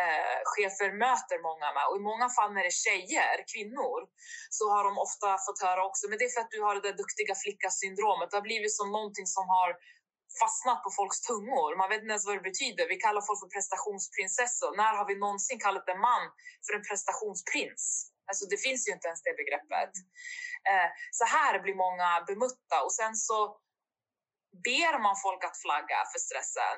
eh, 0.00 0.38
chefer 0.52 0.90
möter 1.04 1.38
många 1.48 1.68
med. 1.76 1.84
Och 1.88 1.96
i 2.00 2.04
många 2.10 2.28
fall 2.36 2.50
när 2.52 2.62
det 2.66 2.72
är 2.76 2.82
tjejer, 2.86 3.36
kvinnor, 3.52 3.98
så 4.58 4.64
har 4.72 4.82
de 4.88 4.94
ofta 5.06 5.28
fått 5.46 5.60
höra 5.66 5.82
också, 5.88 6.04
men 6.08 6.16
det 6.18 6.24
är 6.28 6.34
för 6.36 6.44
att 6.44 6.54
du 6.56 6.60
har 6.66 6.74
det 6.74 6.84
där 6.88 6.96
duktiga 7.02 7.34
flicka-syndromet. 7.44 8.28
Det 8.30 8.36
har 8.40 8.48
blivit 8.50 8.74
som 8.80 8.88
någonting 8.98 9.28
som 9.36 9.46
har 9.56 9.70
fastnat 10.42 10.78
på 10.84 10.90
folks 10.98 11.20
tungor. 11.28 11.70
Man 11.80 11.88
vet 11.90 12.00
inte 12.02 12.14
ens 12.16 12.26
vad 12.28 12.36
det 12.36 12.50
betyder. 12.50 12.84
Vi 12.94 12.98
kallar 13.04 13.22
folk 13.28 13.40
för 13.44 13.50
prestationsprinsessor. 13.56 14.70
När 14.82 14.92
har 14.98 15.06
vi 15.10 15.16
någonsin 15.24 15.58
kallat 15.66 15.88
en 15.92 16.00
man 16.08 16.24
för 16.64 16.72
en 16.78 16.84
prestationsprins? 16.90 17.84
Alltså 18.28 18.44
det 18.52 18.58
finns 18.66 18.82
ju 18.86 18.92
inte 18.96 19.08
ens 19.08 19.22
det 19.26 19.34
begreppet. 19.42 19.92
Eh, 20.70 20.88
så 21.18 21.24
här 21.36 21.54
blir 21.64 21.76
många 21.86 22.08
bemötta 22.30 22.76
och 22.86 22.94
sen 23.00 23.14
så 23.28 23.38
ber 24.68 24.94
man 25.06 25.16
folk 25.26 25.42
att 25.44 25.56
flagga 25.64 26.00
för 26.12 26.20
stressen. 26.26 26.76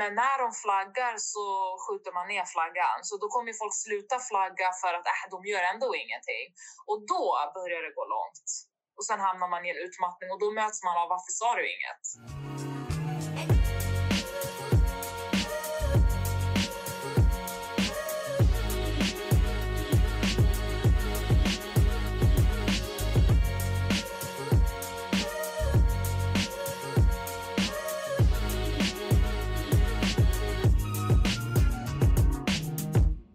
Men 0.00 0.10
när 0.22 0.36
de 0.44 0.48
flaggar 0.64 1.14
så 1.32 1.46
skjuter 1.84 2.12
man 2.18 2.26
ner 2.32 2.46
flaggan. 2.54 2.98
Så 3.08 3.14
då 3.22 3.26
kommer 3.34 3.52
folk 3.62 3.74
sluta 3.86 4.16
flagga 4.30 4.68
för 4.82 4.92
att 4.98 5.06
äh, 5.14 5.26
de 5.34 5.38
gör 5.50 5.64
ändå 5.72 5.88
ingenting. 6.02 6.46
Och 6.88 6.98
då 7.12 7.24
börjar 7.56 7.80
det 7.82 7.92
gå 7.98 8.04
långt. 8.16 8.48
Och 8.96 9.04
sen 9.08 9.20
hamnar 9.26 9.48
man 9.48 9.64
i 9.64 9.70
en 9.70 9.80
utmattning 9.86 10.28
och 10.32 10.40
då 10.44 10.48
möts 10.60 10.80
man 10.86 10.96
av 11.02 11.08
varför 11.14 11.32
sa 11.40 11.48
du 11.58 11.64
inget? 11.74 12.04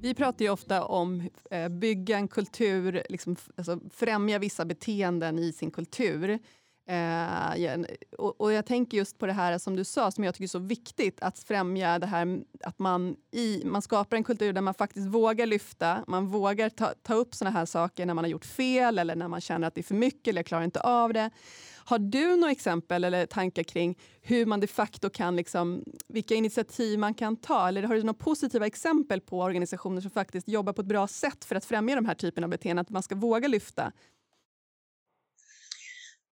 Vi 0.10 0.16
pratar 0.16 0.46
ju 0.46 0.52
ofta 0.52 0.84
om 0.84 1.30
eh, 1.52 1.70
bygga 1.70 2.18
en 2.18 2.28
kultur, 2.28 3.04
liksom, 3.10 3.36
alltså 3.58 3.80
främja 3.94 4.40
vissa 4.40 4.66
beteenden 4.66 5.40
i 5.40 5.54
sin 5.54 5.72
kultur. 5.72 6.40
Eh, 6.88 7.80
och, 8.18 8.42
och, 8.42 8.54
jag 8.54 8.66
tänker 8.66 8.98
just 8.98 9.18
på 9.18 9.26
det 9.26 9.34
här 9.34 9.58
som 9.58 9.76
du 9.76 9.84
sa, 9.84 10.12
som 10.12 10.24
jag 10.24 10.34
tycker 10.34 10.44
är 10.44 10.48
så 10.48 10.60
viktigt, 10.60 11.22
att 11.22 11.40
främja 11.40 12.00
det 12.00 12.06
här 12.06 12.42
att 12.64 12.80
man, 12.80 13.16
i, 13.32 13.64
man 13.66 13.82
skapar 13.82 14.18
en 14.18 14.24
kultur 14.24 14.54
där 14.54 14.62
man 14.62 14.74
faktiskt 14.74 15.08
vågar 15.08 15.46
lyfta, 15.46 16.04
man 16.08 16.28
vågar 16.28 16.70
ta, 16.70 16.94
ta 17.04 17.14
upp 17.14 17.36
såna 17.36 17.52
här 17.52 17.66
saker 17.66 18.06
när 18.06 18.14
man 18.14 18.24
har 18.24 18.30
gjort 18.30 18.46
fel 18.46 19.00
eller 19.00 19.16
när 19.16 19.28
man 19.28 19.42
känner 19.42 19.68
att 19.68 19.76
det 19.76 19.82
är 19.82 19.84
för 19.84 19.96
mycket 19.96 20.28
eller 20.28 20.40
jag 20.40 20.46
klarar 20.46 20.64
inte 20.64 20.82
av 20.82 21.14
det. 21.14 21.30
Har 21.90 22.00
du 22.00 22.36
några 22.38 22.52
exempel 22.52 23.04
eller 23.04 23.26
tankar 23.26 23.64
kring 23.64 23.98
hur 24.22 24.46
man 24.46 24.60
de 24.60 24.68
facto 24.68 25.10
kan, 25.10 25.36
liksom, 25.36 25.84
vilka 26.08 26.36
initiativ 26.36 27.00
man 27.00 27.14
kan 27.14 27.36
ta? 27.36 27.68
Eller 27.68 27.84
har 27.84 27.96
du 27.96 28.04
några 28.04 28.14
positiva 28.14 28.66
exempel 28.66 29.22
på 29.22 29.42
organisationer 29.42 30.02
som 30.02 30.12
faktiskt 30.12 30.48
jobbar 30.48 30.74
på 30.74 30.82
ett 30.82 30.88
bra 30.88 31.08
sätt 31.08 31.46
för 31.46 31.56
att 31.56 31.66
främja 31.66 31.96
de 31.96 32.06
här 32.06 32.16
typerna 32.16 32.46
av 32.46 32.52
beteenden, 32.52 32.82
att 32.82 32.90
man 32.90 33.04
ska 33.04 33.16
våga 33.16 33.48
lyfta? 33.48 33.92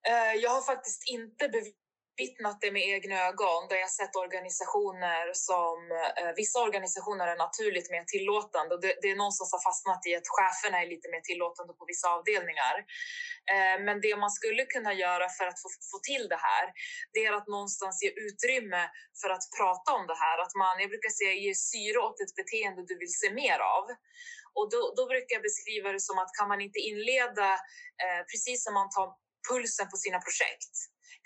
Eh, 0.10 0.42
jag 0.42 0.50
har 0.50 0.62
faktiskt 0.62 1.10
inte 1.10 1.48
bevittnat 2.18 2.58
det 2.62 2.72
med 2.72 2.86
egna 2.96 3.16
ögon 3.30 3.62
där 3.70 3.80
jag 3.86 3.92
sett 4.00 4.16
organisationer 4.16 5.26
som 5.50 5.78
eh, 6.20 6.32
vissa 6.42 6.60
organisationer 6.68 7.28
är 7.28 7.38
naturligt 7.46 7.90
mer 7.96 8.06
tillåtande 8.14 8.76
och 8.76 8.82
det, 8.82 8.94
det 9.02 9.10
är 9.14 9.16
någonstans 9.16 9.52
har 9.56 9.64
fastnat 9.70 10.02
i 10.10 10.12
att 10.16 10.30
cheferna 10.38 10.78
är 10.84 10.88
lite 10.94 11.08
mer 11.14 11.24
tillåtande 11.30 11.74
på 11.80 11.84
vissa 11.92 12.08
avdelningar. 12.16 12.76
Eh, 13.54 13.78
men 13.86 13.96
det 14.06 14.14
man 14.26 14.34
skulle 14.40 14.64
kunna 14.76 14.94
göra 15.06 15.26
för 15.38 15.46
att 15.52 15.60
få, 15.64 15.70
få 15.92 15.98
till 16.10 16.26
det 16.34 16.42
här, 16.50 16.66
det 17.14 17.22
är 17.28 17.34
att 17.40 17.48
någonstans 17.56 17.96
ge 18.04 18.10
utrymme 18.28 18.84
för 19.22 19.30
att 19.36 19.46
prata 19.58 19.90
om 19.98 20.04
det 20.12 20.20
här. 20.24 20.38
Att 20.44 20.54
man, 20.62 20.74
jag 20.84 20.90
brukar 20.94 21.12
säga, 21.20 21.34
ge 21.46 21.54
syre 21.70 21.98
åt 22.08 22.18
ett 22.24 22.36
beteende 22.40 22.80
du 22.90 22.96
vill 23.04 23.16
se 23.22 23.30
mer 23.44 23.60
av. 23.78 23.86
Och 24.58 24.68
då, 24.74 24.82
då 24.98 25.04
brukar 25.12 25.32
jag 25.38 25.44
beskriva 25.50 25.88
det 25.96 26.04
som 26.10 26.18
att 26.22 26.32
kan 26.40 26.48
man 26.52 26.62
inte 26.68 26.80
inleda 26.90 27.50
eh, 28.04 28.22
precis 28.32 28.60
som 28.64 28.74
man 28.80 28.90
tar 28.96 29.10
pulsen 29.50 29.88
på 29.92 29.98
sina 30.06 30.20
projekt? 30.28 30.76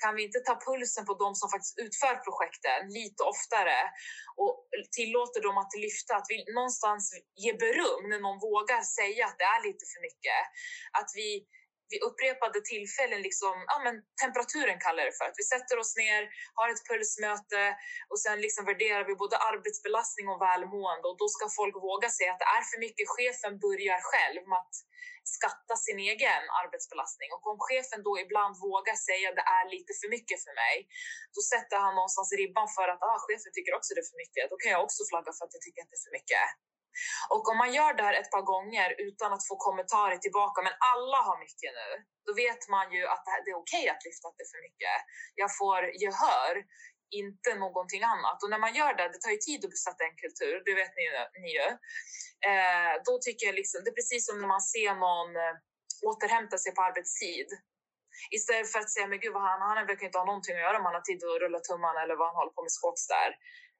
Kan 0.03 0.15
vi 0.15 0.21
inte 0.27 0.39
ta 0.39 0.53
pulsen 0.67 1.05
på 1.05 1.13
de 1.23 1.29
som 1.35 1.49
faktiskt 1.49 1.79
utför 1.85 2.15
projekten 2.27 2.79
lite 2.99 3.21
oftare 3.33 3.79
och 4.41 4.55
tillåter 4.97 5.41
dem 5.47 5.57
att 5.63 5.73
lyfta, 5.85 6.11
att 6.15 6.29
vi 6.33 6.37
någonstans 6.53 7.03
ger 7.43 7.55
beröm 7.65 8.03
när 8.09 8.19
någon 8.25 8.39
vågar 8.49 8.81
säga 8.97 9.23
att 9.25 9.37
det 9.41 9.49
är 9.55 9.61
lite 9.67 9.85
för 9.91 9.99
mycket. 10.07 10.41
Att 10.99 11.09
vi 11.19 11.29
vid 11.91 12.01
upprepade 12.07 12.59
tillfällen, 12.73 13.21
liksom, 13.27 13.55
ja, 13.71 13.77
men 13.85 13.95
temperaturen 14.23 14.79
kallar 14.85 15.03
det 15.09 15.15
för, 15.19 15.25
att 15.29 15.39
vi 15.41 15.45
sätter 15.53 15.75
oss 15.83 15.93
ner, 16.03 16.21
har 16.57 16.67
ett 16.73 16.83
pulsmöte 16.89 17.61
och 18.11 18.19
sen 18.25 18.37
liksom 18.45 18.63
värderar 18.71 19.03
vi 19.09 19.13
både 19.23 19.35
arbetsbelastning 19.51 20.25
och 20.33 20.41
välmående 20.47 21.05
och 21.09 21.17
då 21.21 21.27
ska 21.35 21.43
folk 21.59 21.75
våga 21.89 22.09
säga 22.17 22.31
att 22.33 22.41
det 22.43 22.51
är 22.57 22.63
för 22.71 22.79
mycket. 22.85 23.05
Chefen 23.15 23.53
börjar 23.65 23.99
själv 24.11 24.41
med 24.51 24.59
att 24.63 24.75
skatta 25.37 25.75
sin 25.85 25.99
egen 26.11 26.43
arbetsbelastning 26.61 27.29
och 27.35 27.43
om 27.51 27.57
chefen 27.67 27.99
då 28.07 28.13
ibland 28.25 28.53
vågar 28.67 28.97
säga 29.09 29.25
att 29.29 29.37
det 29.41 29.47
är 29.59 29.65
lite 29.75 29.91
för 29.99 30.09
mycket 30.15 30.37
för 30.45 30.53
mig, 30.63 30.75
då 31.35 31.41
sätter 31.53 31.77
han 31.85 31.93
någonstans 31.99 32.29
ribban 32.39 32.69
för 32.77 32.87
att 32.93 33.01
ah, 33.09 33.17
chefen 33.25 33.51
tycker 33.53 33.73
också 33.77 33.89
det 33.93 34.01
är 34.05 34.09
för 34.11 34.19
mycket. 34.23 34.43
Då 34.51 34.55
kan 34.61 34.71
jag 34.75 34.83
också 34.87 35.01
flagga 35.11 35.31
för 35.37 35.43
att 35.45 35.53
jag 35.55 35.63
tycker 35.65 35.81
att 35.83 35.91
det 35.91 35.99
är 36.01 36.05
för 36.07 36.15
mycket. 36.19 36.47
Och 37.33 37.43
om 37.51 37.57
man 37.57 37.73
gör 37.77 37.93
det 37.93 38.03
här 38.07 38.19
ett 38.21 38.31
par 38.35 38.45
gånger 38.53 38.89
utan 39.07 39.29
att 39.33 39.47
få 39.49 39.55
kommentarer 39.67 40.17
tillbaka, 40.17 40.57
men 40.61 40.75
alla 40.93 41.19
har 41.27 41.37
mycket 41.45 41.71
nu, 41.79 41.89
då 42.25 42.31
vet 42.43 42.61
man 42.75 42.85
ju 42.95 43.01
att 43.13 43.23
det 43.45 43.51
är 43.53 43.59
okej 43.63 43.85
okay 43.85 43.93
att 43.93 44.05
lyfta 44.07 44.27
att 44.27 44.37
det 44.37 44.45
är 44.47 44.53
för 44.55 44.63
mycket. 44.67 44.97
Jag 45.41 45.49
får 45.59 45.79
gehör, 46.03 46.53
inte 47.21 47.49
någonting 47.65 48.03
annat. 48.13 48.37
Och 48.43 48.49
när 48.53 48.61
man 48.65 48.73
gör 48.79 48.93
det, 48.97 49.07
det 49.13 49.21
tar 49.21 49.33
ju 49.35 49.41
tid 49.47 49.59
att 49.65 49.75
besätta 49.77 50.01
en 50.03 50.17
kultur, 50.23 50.55
det 50.65 50.73
vet 50.81 50.93
ni 50.97 51.03
ju. 51.09 51.13
Ni 51.43 51.51
ju. 51.59 51.69
Eh, 52.49 52.93
då 53.07 53.13
tycker 53.25 53.43
jag 53.47 53.55
liksom, 53.61 53.77
det 53.83 53.89
är 53.93 53.99
precis 54.01 54.23
som 54.27 54.35
när 54.41 54.49
man 54.55 54.63
ser 54.73 54.93
någon 55.05 55.29
eh, 55.43 55.55
återhämta 56.09 56.57
sig 56.63 56.71
på 56.75 56.81
arbetstid. 56.81 57.49
Istället 58.37 58.71
för 58.71 58.79
att 58.79 58.93
säga, 58.93 59.07
men 59.07 59.19
gud, 59.19 59.33
vad 59.33 59.43
han, 59.43 59.61
han 59.61 59.87
verkar 59.87 60.05
inte 60.05 60.21
ha 60.21 60.25
någonting 60.31 60.55
att 60.55 60.65
göra 60.67 60.77
om 60.79 60.85
han 60.85 60.99
har 60.99 61.05
tid 61.09 61.19
att 61.23 61.41
rulla 61.43 61.59
tummarna 61.59 61.99
eller 62.03 62.15
vad 62.19 62.27
han 62.27 62.39
håller 62.41 62.55
på 62.57 62.63
med 62.65 62.75
squats 62.77 63.07
där 63.15 63.31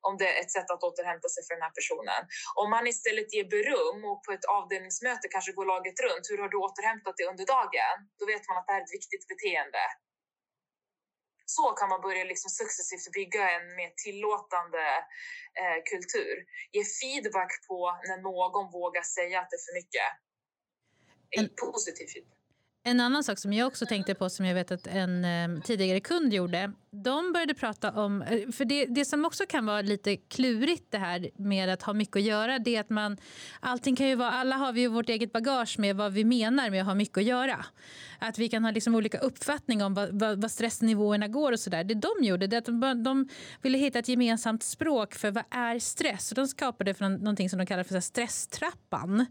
om 0.08 0.14
det 0.20 0.28
är 0.34 0.38
ett 0.44 0.54
sätt 0.58 0.70
att 0.74 0.84
återhämta 0.90 1.28
sig 1.34 1.42
för 1.46 1.54
den 1.58 1.66
här 1.68 1.76
personen. 1.80 2.22
Om 2.62 2.68
man 2.76 2.84
istället 2.94 3.30
ger 3.36 3.48
beröm 3.56 4.00
och 4.12 4.20
på 4.26 4.30
ett 4.38 4.46
avdelningsmöte 4.60 5.26
kanske 5.34 5.52
går 5.58 5.68
laget 5.74 5.98
runt, 6.06 6.26
hur 6.32 6.40
har 6.44 6.50
du 6.54 6.58
återhämtat 6.68 7.18
dig 7.18 7.26
under 7.32 7.46
dagen? 7.56 7.98
Då 8.20 8.24
vet 8.32 8.44
man 8.48 8.56
att 8.58 8.66
det 8.68 8.74
här 8.74 8.82
är 8.84 8.88
ett 8.90 8.98
viktigt 9.00 9.26
beteende. 9.32 9.84
Så 11.56 11.66
kan 11.80 11.90
man 11.94 12.02
börja 12.08 12.24
liksom 12.34 12.50
successivt 12.62 13.08
bygga 13.20 13.44
en 13.56 13.66
mer 13.80 13.92
tillåtande 14.04 14.86
eh, 15.62 15.80
kultur. 15.92 16.36
Ge 16.76 16.84
feedback 17.00 17.52
på 17.68 17.80
när 18.08 18.20
någon 18.30 18.66
vågar 18.72 19.04
säga 19.18 19.36
att 19.42 19.50
det 19.50 19.58
är 19.62 19.66
för 19.68 19.76
mycket. 19.82 20.10
En, 21.38 21.48
positiv 21.66 22.08
feedback. 22.14 22.38
En 22.84 23.00
annan 23.00 23.24
sak 23.24 23.40
som 23.40 23.54
jag 23.54 23.68
också 23.68 23.86
tänkte 23.86 24.16
på 24.16 24.30
som 24.30 24.46
jag 24.46 24.56
vet 24.56 24.72
att 24.72 24.88
en 24.88 25.26
eh, 25.26 25.62
tidigare 25.64 26.00
kund 26.00 26.34
gjorde 26.34 26.74
de 26.92 27.34
började 27.34 27.54
prata 27.54 27.92
om... 27.92 28.22
Eh, 28.22 28.52
för 28.52 28.66
det, 28.66 28.86
det 28.86 29.06
som 29.06 29.26
också 29.26 29.46
kan 29.46 29.66
vara 29.66 29.82
lite 29.82 30.18
klurigt 30.18 30.86
det 30.90 30.98
här 30.98 31.30
med 31.36 31.70
att 31.70 31.84
ha 31.84 31.94
mycket 31.94 32.16
att 32.16 32.24
göra 32.24 32.60
det 32.60 32.76
är 32.76 32.80
att 32.80 32.90
man... 32.90 33.18
Allting 33.60 33.96
kan 33.96 34.08
ju 34.08 34.16
vara, 34.16 34.32
alla 34.32 34.56
har 34.56 34.74
vi 34.74 34.82
ju 34.82 34.88
vårt 34.88 35.10
eget 35.10 35.34
bagage 35.34 35.80
med 35.80 35.96
vad 35.96 36.14
vi 36.14 36.26
menar 36.26 36.70
med 36.70 36.82
att 36.82 36.88
ha 36.88 36.96
mycket 36.96 37.18
att 37.18 37.24
göra. 37.24 37.66
Att 38.20 38.38
vi 38.38 38.50
kan 38.50 38.64
ha 38.64 38.72
liksom 38.72 38.96
olika 38.96 39.18
uppfattning 39.18 39.84
om 39.84 39.94
vad, 39.94 40.20
vad, 40.20 40.42
vad 40.42 40.52
stressnivåerna 40.52 41.28
går 41.28 41.52
och 41.52 41.60
sådär. 41.60 41.84
Det 41.84 41.94
de 41.94 42.26
gjorde 42.26 42.48
det 42.48 42.58
att 42.58 42.66
de, 42.66 43.04
de 43.04 43.30
ville 43.62 43.78
hitta 43.78 44.00
ett 44.00 44.08
gemensamt 44.08 44.64
språk 44.64 45.14
för 45.14 45.32
vad 45.32 45.44
är 45.50 45.80
stress. 45.80 46.28
Så 46.28 46.36
de 46.36 46.48
skapade 46.48 46.94
för 46.94 47.10
någonting 47.10 47.50
som 47.50 47.60
de 47.60 47.66
kallar 47.66 47.84
för 47.84 48.00
stresstrappan. 48.00 49.26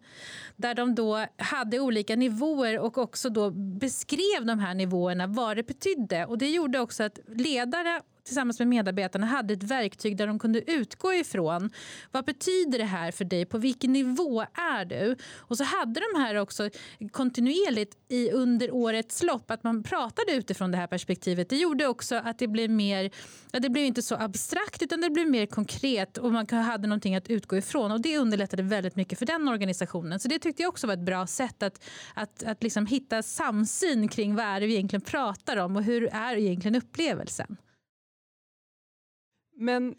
Där 0.57 0.75
de 0.75 0.94
då 0.94 1.27
hade 1.37 1.81
olika 1.81 2.16
nivåer 2.16 2.79
och 2.79 2.99
också 2.99 3.31
då 3.31 3.51
beskrev 3.51 4.46
de 4.46 4.59
här 4.59 4.75
nivåerna 4.75 5.27
vad 5.27 5.57
det 5.57 5.62
betydde. 5.62 6.27
Och 6.27 6.38
det 6.38 6.51
gjorde 6.51 6.81
också 6.81 7.03
att 7.03 7.18
ledare 7.54 8.04
tillsammans 8.30 8.58
med 8.58 8.68
medarbetarna 8.68 9.26
hade 9.26 9.54
ett 9.54 9.62
verktyg 9.62 10.16
där 10.16 10.26
de 10.26 10.38
kunde 10.38 10.70
utgå 10.70 11.14
ifrån 11.14 11.70
vad 12.10 12.24
betyder 12.24 12.78
det 12.78 12.84
här 12.84 13.10
för 13.10 13.24
dig, 13.24 13.44
på 13.44 13.58
vilken 13.58 13.92
nivå 13.92 14.40
är 14.40 14.84
du? 14.84 15.16
Och 15.38 15.56
så 15.56 15.64
hade 15.64 16.00
de 16.00 16.20
här 16.20 16.34
också 16.34 16.70
kontinuerligt 17.12 17.96
i, 18.08 18.30
under 18.30 18.74
årets 18.74 19.22
lopp 19.22 19.50
att 19.50 19.62
man 19.62 19.82
pratade 19.82 20.32
utifrån 20.32 20.70
det 20.70 20.76
här 20.76 20.86
perspektivet. 20.86 21.48
Det 21.48 21.56
gjorde 21.56 21.86
också 21.86 22.14
att 22.24 22.38
det 22.38 22.48
blev 22.48 22.70
mer, 22.70 23.10
det 23.50 23.70
blev 23.70 23.84
inte 23.84 24.02
så 24.02 24.14
abstrakt 24.14 24.82
utan 24.82 25.00
det 25.00 25.10
blev 25.10 25.30
mer 25.30 25.46
konkret 25.46 26.18
och 26.18 26.32
man 26.32 26.46
hade 26.50 26.88
någonting 26.88 27.16
att 27.16 27.30
utgå 27.30 27.56
ifrån 27.56 27.92
och 27.92 28.00
det 28.00 28.18
underlättade 28.18 28.62
väldigt 28.62 28.96
mycket 28.96 29.18
för 29.18 29.26
den 29.26 29.48
organisationen. 29.48 30.20
Så 30.20 30.28
det 30.28 30.38
tyckte 30.38 30.62
jag 30.62 30.68
också 30.68 30.86
var 30.86 30.94
ett 30.94 31.00
bra 31.00 31.26
sätt 31.26 31.62
att, 31.62 31.84
att, 32.14 32.42
att 32.42 32.62
liksom 32.62 32.86
hitta 32.86 33.22
samsyn 33.22 34.08
kring 34.08 34.34
vad 34.34 34.44
är 34.44 34.60
det 34.60 34.66
vi 34.66 34.74
egentligen 34.74 35.00
pratar 35.00 35.56
om 35.56 35.76
och 35.76 35.82
hur 35.82 36.08
är 36.12 36.36
egentligen 36.36 36.74
upplevelsen. 36.74 37.56
Men 39.61 39.94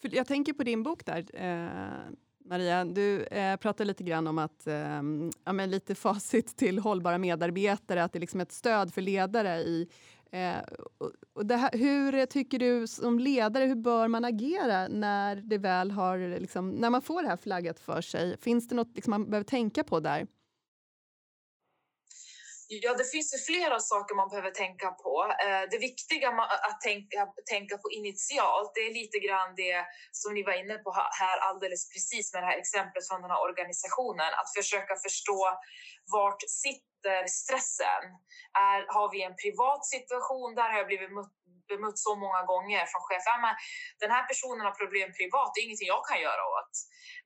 jag 0.00 0.26
tänker 0.26 0.52
på 0.52 0.62
din 0.62 0.82
bok 0.82 1.04
där, 1.04 1.24
eh, 1.34 2.12
Maria. 2.44 2.84
Du 2.84 3.22
eh, 3.22 3.56
pratar 3.56 3.84
lite 3.84 4.04
grann 4.04 4.26
om 4.26 4.38
att 4.38 4.66
eh, 4.66 5.02
ja, 5.44 5.52
men 5.52 5.70
lite 5.70 5.94
facit 5.94 6.56
till 6.56 6.78
hållbara 6.78 7.18
medarbetare, 7.18 8.04
att 8.04 8.12
det 8.12 8.18
liksom 8.18 8.40
är 8.40 8.44
liksom 8.44 8.52
ett 8.52 8.58
stöd 8.58 8.94
för 8.94 9.02
ledare 9.02 9.56
i 9.56 9.88
Eh, 10.34 10.62
och 11.32 11.50
här, 11.50 11.78
hur 11.78 12.26
tycker 12.26 12.58
du 12.58 12.86
som 12.86 13.18
ledare, 13.18 13.64
hur 13.64 13.74
bör 13.74 14.08
man 14.08 14.24
agera 14.24 14.88
när 14.88 15.36
det 15.36 15.58
väl 15.58 15.90
har, 15.90 16.40
liksom, 16.40 16.70
när 16.70 16.90
man 16.90 17.02
får 17.02 17.22
det 17.22 17.28
här 17.28 17.36
flaggat 17.36 17.80
för 17.80 18.00
sig? 18.00 18.36
Finns 18.40 18.68
det 18.68 18.74
något 18.74 18.92
liksom, 18.94 19.10
man 19.10 19.30
behöver 19.30 19.44
tänka 19.44 19.84
på 19.84 20.00
där? 20.00 20.26
Ja, 22.68 22.94
det 22.94 23.04
finns 23.04 23.34
ju 23.34 23.38
flera 23.38 23.80
saker 23.80 24.14
man 24.14 24.28
behöver 24.28 24.50
tänka 24.50 24.90
på. 24.90 25.14
Eh, 25.44 25.62
det 25.70 25.78
viktiga 25.78 26.28
att 26.68 26.80
tänka, 26.80 27.20
tänka 27.50 27.78
på 27.78 27.90
initialt, 27.90 28.72
det 28.74 28.80
är 28.80 28.94
lite 29.00 29.18
grann 29.26 29.50
det 29.56 29.86
som 30.12 30.34
ni 30.34 30.42
var 30.42 30.56
inne 30.62 30.76
på 30.84 30.90
här 31.20 31.38
alldeles 31.48 31.82
precis 31.92 32.32
med 32.32 32.42
det 32.42 32.46
här 32.46 32.58
exemplet 32.58 33.08
från 33.08 33.22
den 33.22 33.30
här 33.30 33.42
organisationen. 33.48 34.30
Att 34.40 34.50
försöka 34.58 34.94
förstå 35.06 35.40
vart 36.12 36.42
sitter 36.62 37.26
stressen? 37.26 38.02
Är, 38.70 38.80
har 38.94 39.08
vi 39.12 39.22
en 39.22 39.36
privat 39.42 39.82
situation? 39.86 40.54
Där 40.54 40.68
har 40.70 40.78
jag 40.78 40.86
blivit 40.86 41.10
bemött 41.68 41.98
så 41.98 42.12
många 42.24 42.42
gånger 42.52 42.82
från 42.90 43.04
chefen. 43.08 43.38
Men 43.44 43.54
den 44.02 44.10
här 44.16 44.24
personen 44.30 44.66
har 44.66 44.74
problem 44.82 45.08
privat, 45.20 45.50
det 45.50 45.60
är 45.60 45.64
ingenting 45.68 45.94
jag 45.96 46.04
kan 46.10 46.20
göra 46.28 46.42
åt. 46.56 46.72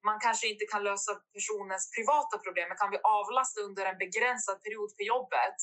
Man 0.09 0.19
kanske 0.25 0.47
inte 0.53 0.65
kan 0.73 0.83
lösa 0.89 1.13
personens 1.37 1.85
privata 1.97 2.37
problem, 2.45 2.67
men 2.69 2.79
kan 2.81 2.91
vi 2.95 2.99
avlasta 3.21 3.59
under 3.69 3.85
en 3.91 3.99
begränsad 4.05 4.57
period 4.65 4.91
på 4.97 5.03
jobbet 5.15 5.59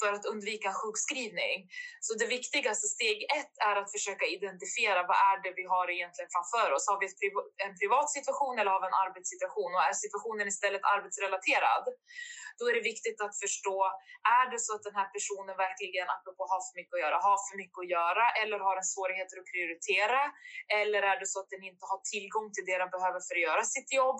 för 0.00 0.10
att 0.16 0.24
undvika 0.32 0.70
sjukskrivning. 0.80 1.56
Så 2.06 2.10
det 2.20 2.28
viktigaste 2.36 2.86
steg 2.96 3.18
ett 3.38 3.54
är 3.68 3.76
att 3.80 3.92
försöka 3.96 4.24
identifiera 4.36 5.00
vad 5.10 5.18
är 5.30 5.36
det 5.44 5.52
vi 5.60 5.64
har 5.74 5.86
egentligen 5.96 6.30
framför 6.36 6.68
oss. 6.74 6.84
Har 6.90 6.98
vi 7.02 7.06
en 7.66 7.74
privat 7.80 8.08
situation 8.16 8.54
eller 8.58 8.70
har 8.74 8.82
vi 8.82 8.88
en 8.92 9.02
arbetssituation 9.06 9.70
och 9.74 9.82
är 9.88 9.94
situationen 10.04 10.46
istället 10.54 10.82
arbetsrelaterad? 10.94 11.84
Då 12.58 12.64
är 12.70 12.74
det 12.78 12.90
viktigt 12.92 13.18
att 13.26 13.34
förstå, 13.44 13.78
är 14.40 14.46
det 14.52 14.60
så 14.66 14.72
att 14.76 14.84
den 14.88 14.98
här 15.00 15.08
personen 15.16 15.54
verkligen, 15.66 16.06
apropå 16.16 16.42
har 16.52 16.60
för 16.66 16.74
mycket 16.80 16.94
att 16.96 17.04
göra, 17.04 17.16
har 17.28 17.38
för 17.48 17.56
mycket 17.62 17.78
att 17.82 17.92
göra 17.98 18.24
eller 18.40 18.58
har 18.66 18.76
en 18.82 18.90
svårigheter 18.94 19.36
att 19.40 19.50
prioritera? 19.52 20.20
Eller 20.80 21.00
är 21.10 21.16
det 21.20 21.28
så 21.32 21.38
att 21.42 21.50
den 21.54 21.62
inte 21.70 21.84
har 21.90 22.00
tillgång 22.12 22.46
till 22.54 22.66
det 22.68 22.78
den 22.82 22.90
behöver 22.96 23.20
för 23.26 23.34
att 23.38 23.48
göra 23.48 23.64
sitt 23.74 23.90
jobb? 24.00 24.18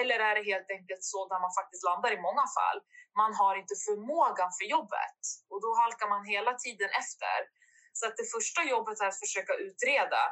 Eller 0.00 0.18
är 0.28 0.34
det 0.38 0.44
helt 0.52 0.70
enkelt 0.76 1.02
så 1.12 1.18
där 1.30 1.40
man 1.44 1.52
faktiskt 1.60 1.84
landar 1.90 2.10
i 2.18 2.20
många 2.28 2.46
fall, 2.56 2.78
man 3.22 3.34
har 3.40 3.54
inte 3.62 3.74
förmågan 3.86 4.50
för 4.58 4.66
jobbet 4.76 5.20
och 5.50 5.60
då 5.64 5.70
halkar 5.82 6.08
man 6.14 6.24
hela 6.34 6.52
tiden 6.64 6.90
efter. 7.02 7.38
Så 7.98 8.06
att 8.06 8.16
det 8.20 8.28
första 8.36 8.60
jobbet 8.74 9.00
är 9.00 9.08
att 9.08 9.24
försöka 9.24 9.54
utreda 9.66 10.22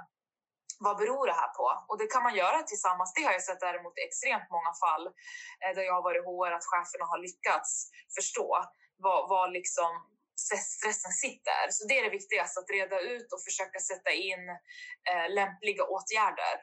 vad 0.87 0.97
beror 0.97 1.27
det 1.27 1.39
här 1.43 1.53
på? 1.61 1.69
Och 1.89 1.99
det 1.99 2.07
kan 2.07 2.23
man 2.23 2.35
göra 2.43 2.63
tillsammans. 2.63 3.13
Det 3.17 3.23
har 3.27 3.33
jag 3.33 3.43
sett 3.43 3.61
däremot 3.61 3.99
i 3.99 4.03
extremt 4.09 4.49
många 4.57 4.73
fall 4.85 5.05
eh, 5.63 5.73
där 5.77 5.83
jag 5.89 5.95
har 5.99 6.05
varit 6.09 6.25
HR, 6.29 6.53
att 6.57 6.71
cheferna 6.73 7.05
har 7.13 7.21
lyckats 7.27 7.71
förstå 8.17 8.49
vad, 8.97 9.21
vad 9.29 9.53
liksom 9.53 9.91
stressen 10.79 11.13
sitter. 11.25 11.63
Så 11.71 11.87
det 11.89 11.99
är 11.99 12.03
det 12.05 12.19
viktigaste, 12.19 12.61
att 12.61 12.71
reda 12.79 13.01
ut 13.01 13.29
och 13.33 13.43
försöka 13.49 13.79
sätta 13.91 14.11
in 14.11 14.45
eh, 15.11 15.27
lämpliga 15.39 15.85
åtgärder. 15.85 16.55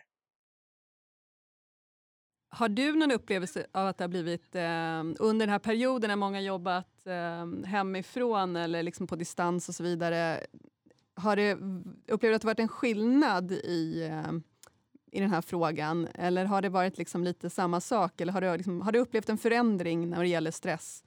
Har 2.51 2.69
du 2.69 2.95
någon 2.95 3.11
upplevelse 3.11 3.65
av 3.71 3.87
att 3.87 3.97
det 3.97 4.03
har 4.03 4.09
blivit 4.09 4.55
eh, 4.55 4.99
under 5.19 5.45
den 5.45 5.49
här 5.49 5.59
perioden 5.59 6.07
när 6.07 6.15
många 6.15 6.41
jobbat 6.41 7.05
eh, 7.05 7.65
hemifrån 7.65 8.55
eller 8.55 8.83
liksom 8.83 9.07
på 9.07 9.15
distans 9.15 9.69
och 9.69 9.75
så 9.75 9.83
vidare, 9.83 10.43
har 11.15 11.35
det, 11.35 11.57
upplevt 12.07 12.35
att 12.35 12.41
det 12.41 12.47
varit 12.47 12.59
en 12.59 12.67
skillnad 12.67 13.51
i, 13.51 14.03
eh, 14.03 14.31
i 15.11 15.19
den 15.19 15.31
här 15.31 15.41
frågan? 15.41 16.07
Eller 16.13 16.45
har 16.45 16.61
det 16.61 16.69
varit 16.69 16.97
liksom 16.97 17.23
lite 17.23 17.49
samma 17.49 17.81
sak? 17.81 18.21
Eller 18.21 18.33
har 18.33 18.41
du, 18.41 18.57
liksom, 18.57 18.81
har 18.81 18.91
du 18.91 18.99
upplevt 18.99 19.29
en 19.29 19.37
förändring 19.37 20.09
när 20.09 20.19
det 20.19 20.27
gäller 20.27 20.51
stress? 20.51 21.03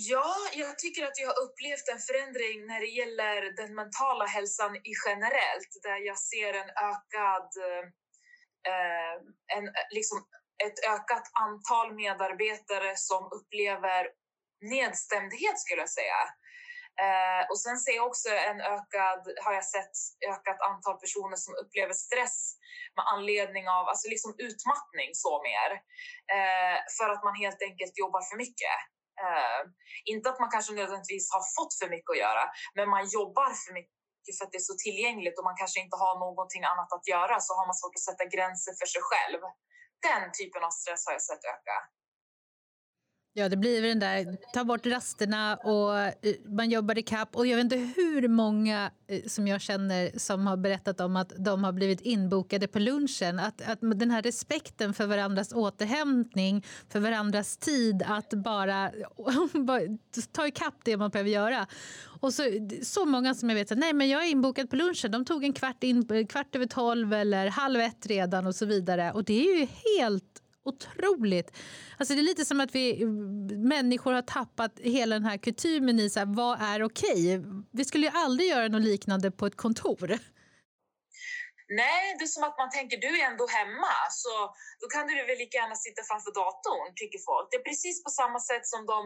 Ja, 0.00 0.34
jag 0.54 0.78
tycker 0.78 1.02
att 1.04 1.18
jag 1.18 1.28
har 1.28 1.42
upplevt 1.46 1.86
en 1.94 1.98
förändring 2.08 2.66
när 2.66 2.80
det 2.80 2.92
gäller 3.00 3.56
den 3.60 3.74
mentala 3.74 4.26
hälsan 4.26 4.76
i 4.76 4.92
generellt, 5.06 5.72
där 5.82 5.98
jag 6.10 6.18
ser 6.18 6.52
en 6.62 6.70
ökad, 6.90 7.48
eh, 7.66 7.84
eh, 8.70 9.14
en, 9.56 9.64
liksom 9.90 10.18
ett 10.64 10.78
ökat 10.94 11.26
antal 11.46 11.94
medarbetare 11.94 12.96
som 12.96 13.22
upplever 13.36 14.02
nedstämdhet 14.60 15.58
skulle 15.60 15.80
jag 15.80 15.90
säga. 15.90 16.20
Eh, 17.04 17.42
och 17.50 17.60
sen 17.64 17.76
ser 17.84 17.94
jag 17.96 18.06
också 18.06 18.28
en 18.50 18.60
ökad, 18.60 19.22
har 19.44 19.52
jag 19.58 19.64
sett 19.64 19.96
ökat 20.32 20.60
antal 20.70 20.96
personer 21.04 21.36
som 21.44 21.52
upplever 21.62 21.94
stress 22.06 22.38
med 22.96 23.04
anledning 23.14 23.64
av 23.68 23.84
alltså 23.88 24.06
liksom 24.08 24.30
utmattning 24.48 25.10
så 25.24 25.32
mer. 25.48 25.70
Eh, 26.36 26.76
för 26.98 27.08
att 27.10 27.22
man 27.26 27.34
helt 27.44 27.62
enkelt 27.68 27.94
jobbar 28.02 28.22
för 28.28 28.36
mycket. 28.44 28.78
Eh, 29.24 29.60
inte 30.12 30.30
att 30.30 30.40
man 30.42 30.50
kanske 30.54 30.72
nödvändigtvis 30.72 31.26
har 31.34 31.44
fått 31.56 31.72
för 31.78 31.88
mycket 31.94 32.10
att 32.10 32.24
göra, 32.26 32.44
men 32.76 32.86
man 32.94 33.04
jobbar 33.18 33.50
för 33.62 33.72
mycket 33.78 33.97
för 34.36 34.44
att 34.44 34.52
det 34.52 34.60
är 34.64 34.70
så 34.72 34.76
tillgängligt 34.86 35.36
och 35.38 35.46
man 35.50 35.58
kanske 35.62 35.78
inte 35.84 35.96
har 36.04 36.14
någonting 36.24 36.62
annat 36.72 36.90
att 36.96 37.06
göra 37.14 37.36
så 37.46 37.50
har 37.58 37.66
man 37.68 37.76
svårt 37.80 37.96
att 37.98 38.08
sätta 38.08 38.24
gränser 38.34 38.72
för 38.80 38.88
sig 38.94 39.02
själv. 39.10 39.40
Den 40.08 40.24
typen 40.38 40.62
av 40.68 40.72
stress 40.80 41.02
har 41.06 41.12
jag 41.18 41.24
sett 41.30 41.44
öka. 41.54 41.76
Ja, 43.38 43.48
det 43.48 43.56
blir 43.56 43.82
den 43.82 43.98
där, 43.98 44.36
ta 44.52 44.64
bort 44.64 44.86
rasterna 44.86 45.56
och 45.56 45.98
eh, 45.98 46.12
man 46.44 46.70
jobbar 46.70 46.98
i 46.98 47.02
kapp. 47.02 47.36
Och 47.36 47.46
jag 47.46 47.56
vet 47.56 47.64
inte 47.64 47.92
hur 47.96 48.28
många 48.28 48.90
eh, 49.06 49.22
som 49.26 49.48
jag 49.48 49.60
känner 49.60 50.18
som 50.18 50.46
har 50.46 50.56
berättat 50.56 51.00
om 51.00 51.16
att 51.16 51.32
de 51.38 51.64
har 51.64 51.72
blivit 51.72 52.00
inbokade 52.00 52.68
på 52.68 52.78
lunchen. 52.78 53.38
Att, 53.38 53.62
att 53.62 53.78
den 53.80 54.10
här 54.10 54.22
respekten 54.22 54.94
för 54.94 55.06
varandras 55.06 55.52
återhämtning, 55.52 56.64
för 56.88 57.00
varandras 57.00 57.56
tid, 57.56 58.02
att 58.06 58.30
bara, 58.30 58.92
bara 59.52 59.80
ta 60.32 60.46
ikapp 60.46 60.74
det 60.84 60.96
man 60.96 61.10
behöver 61.10 61.30
göra. 61.30 61.66
Och 62.20 62.34
så, 62.34 62.42
så 62.82 63.04
många 63.04 63.34
som 63.34 63.50
jag 63.50 63.56
vet 63.56 63.72
att 63.72 63.78
nej, 63.78 63.92
men 63.92 64.08
jag 64.08 64.24
är 64.24 64.30
inbokad 64.30 64.70
på 64.70 64.76
lunchen. 64.76 65.10
De 65.10 65.24
tog 65.24 65.44
en 65.44 65.52
kvart, 65.52 65.84
in, 65.84 66.26
kvart 66.28 66.56
över 66.56 66.66
tolv 66.66 67.12
eller 67.12 67.46
halv 67.46 67.80
ett 67.80 68.06
redan 68.06 68.46
och 68.46 68.54
så 68.54 68.66
vidare. 68.66 69.12
Och 69.12 69.24
det 69.24 69.48
är 69.48 69.58
ju 69.58 69.66
helt 69.98 70.42
otroligt. 70.68 71.56
Alltså 71.98 72.14
det 72.14 72.20
är 72.20 72.30
lite 72.32 72.44
som 72.44 72.60
att 72.60 72.74
vi 72.74 73.06
människor 73.56 74.12
har 74.12 74.22
tappat 74.22 74.72
hela 74.78 75.14
den 75.14 75.24
här 75.24 75.36
kutymen 75.36 76.00
i 76.00 76.10
så 76.10 76.18
här, 76.18 76.26
vad 76.26 76.62
är 76.62 76.82
okej. 76.82 77.42
Vi 77.72 77.84
skulle 77.84 78.06
ju 78.06 78.12
aldrig 78.14 78.48
göra 78.48 78.68
något 78.68 78.82
liknande 78.82 79.30
på 79.30 79.46
ett 79.46 79.56
kontor. 79.56 80.18
Nej, 81.82 82.04
det 82.18 82.24
är 82.28 82.34
som 82.36 82.48
att 82.48 82.60
man 82.62 82.70
tänker 82.76 82.96
du 83.06 83.10
är 83.20 83.24
ändå 83.30 83.46
hemma 83.58 83.94
så 84.22 84.34
då 84.80 84.86
kan 84.94 85.04
du 85.06 85.12
väl 85.28 85.40
lika 85.44 85.56
gärna 85.62 85.78
sitta 85.86 86.00
framför 86.10 86.32
datorn, 86.40 86.88
tycker 87.00 87.20
folk. 87.30 87.46
Det 87.50 87.58
är 87.60 87.66
precis 87.70 87.96
på 88.06 88.10
samma 88.20 88.40
sätt 88.50 88.64
som 88.72 88.82
de, 88.92 88.98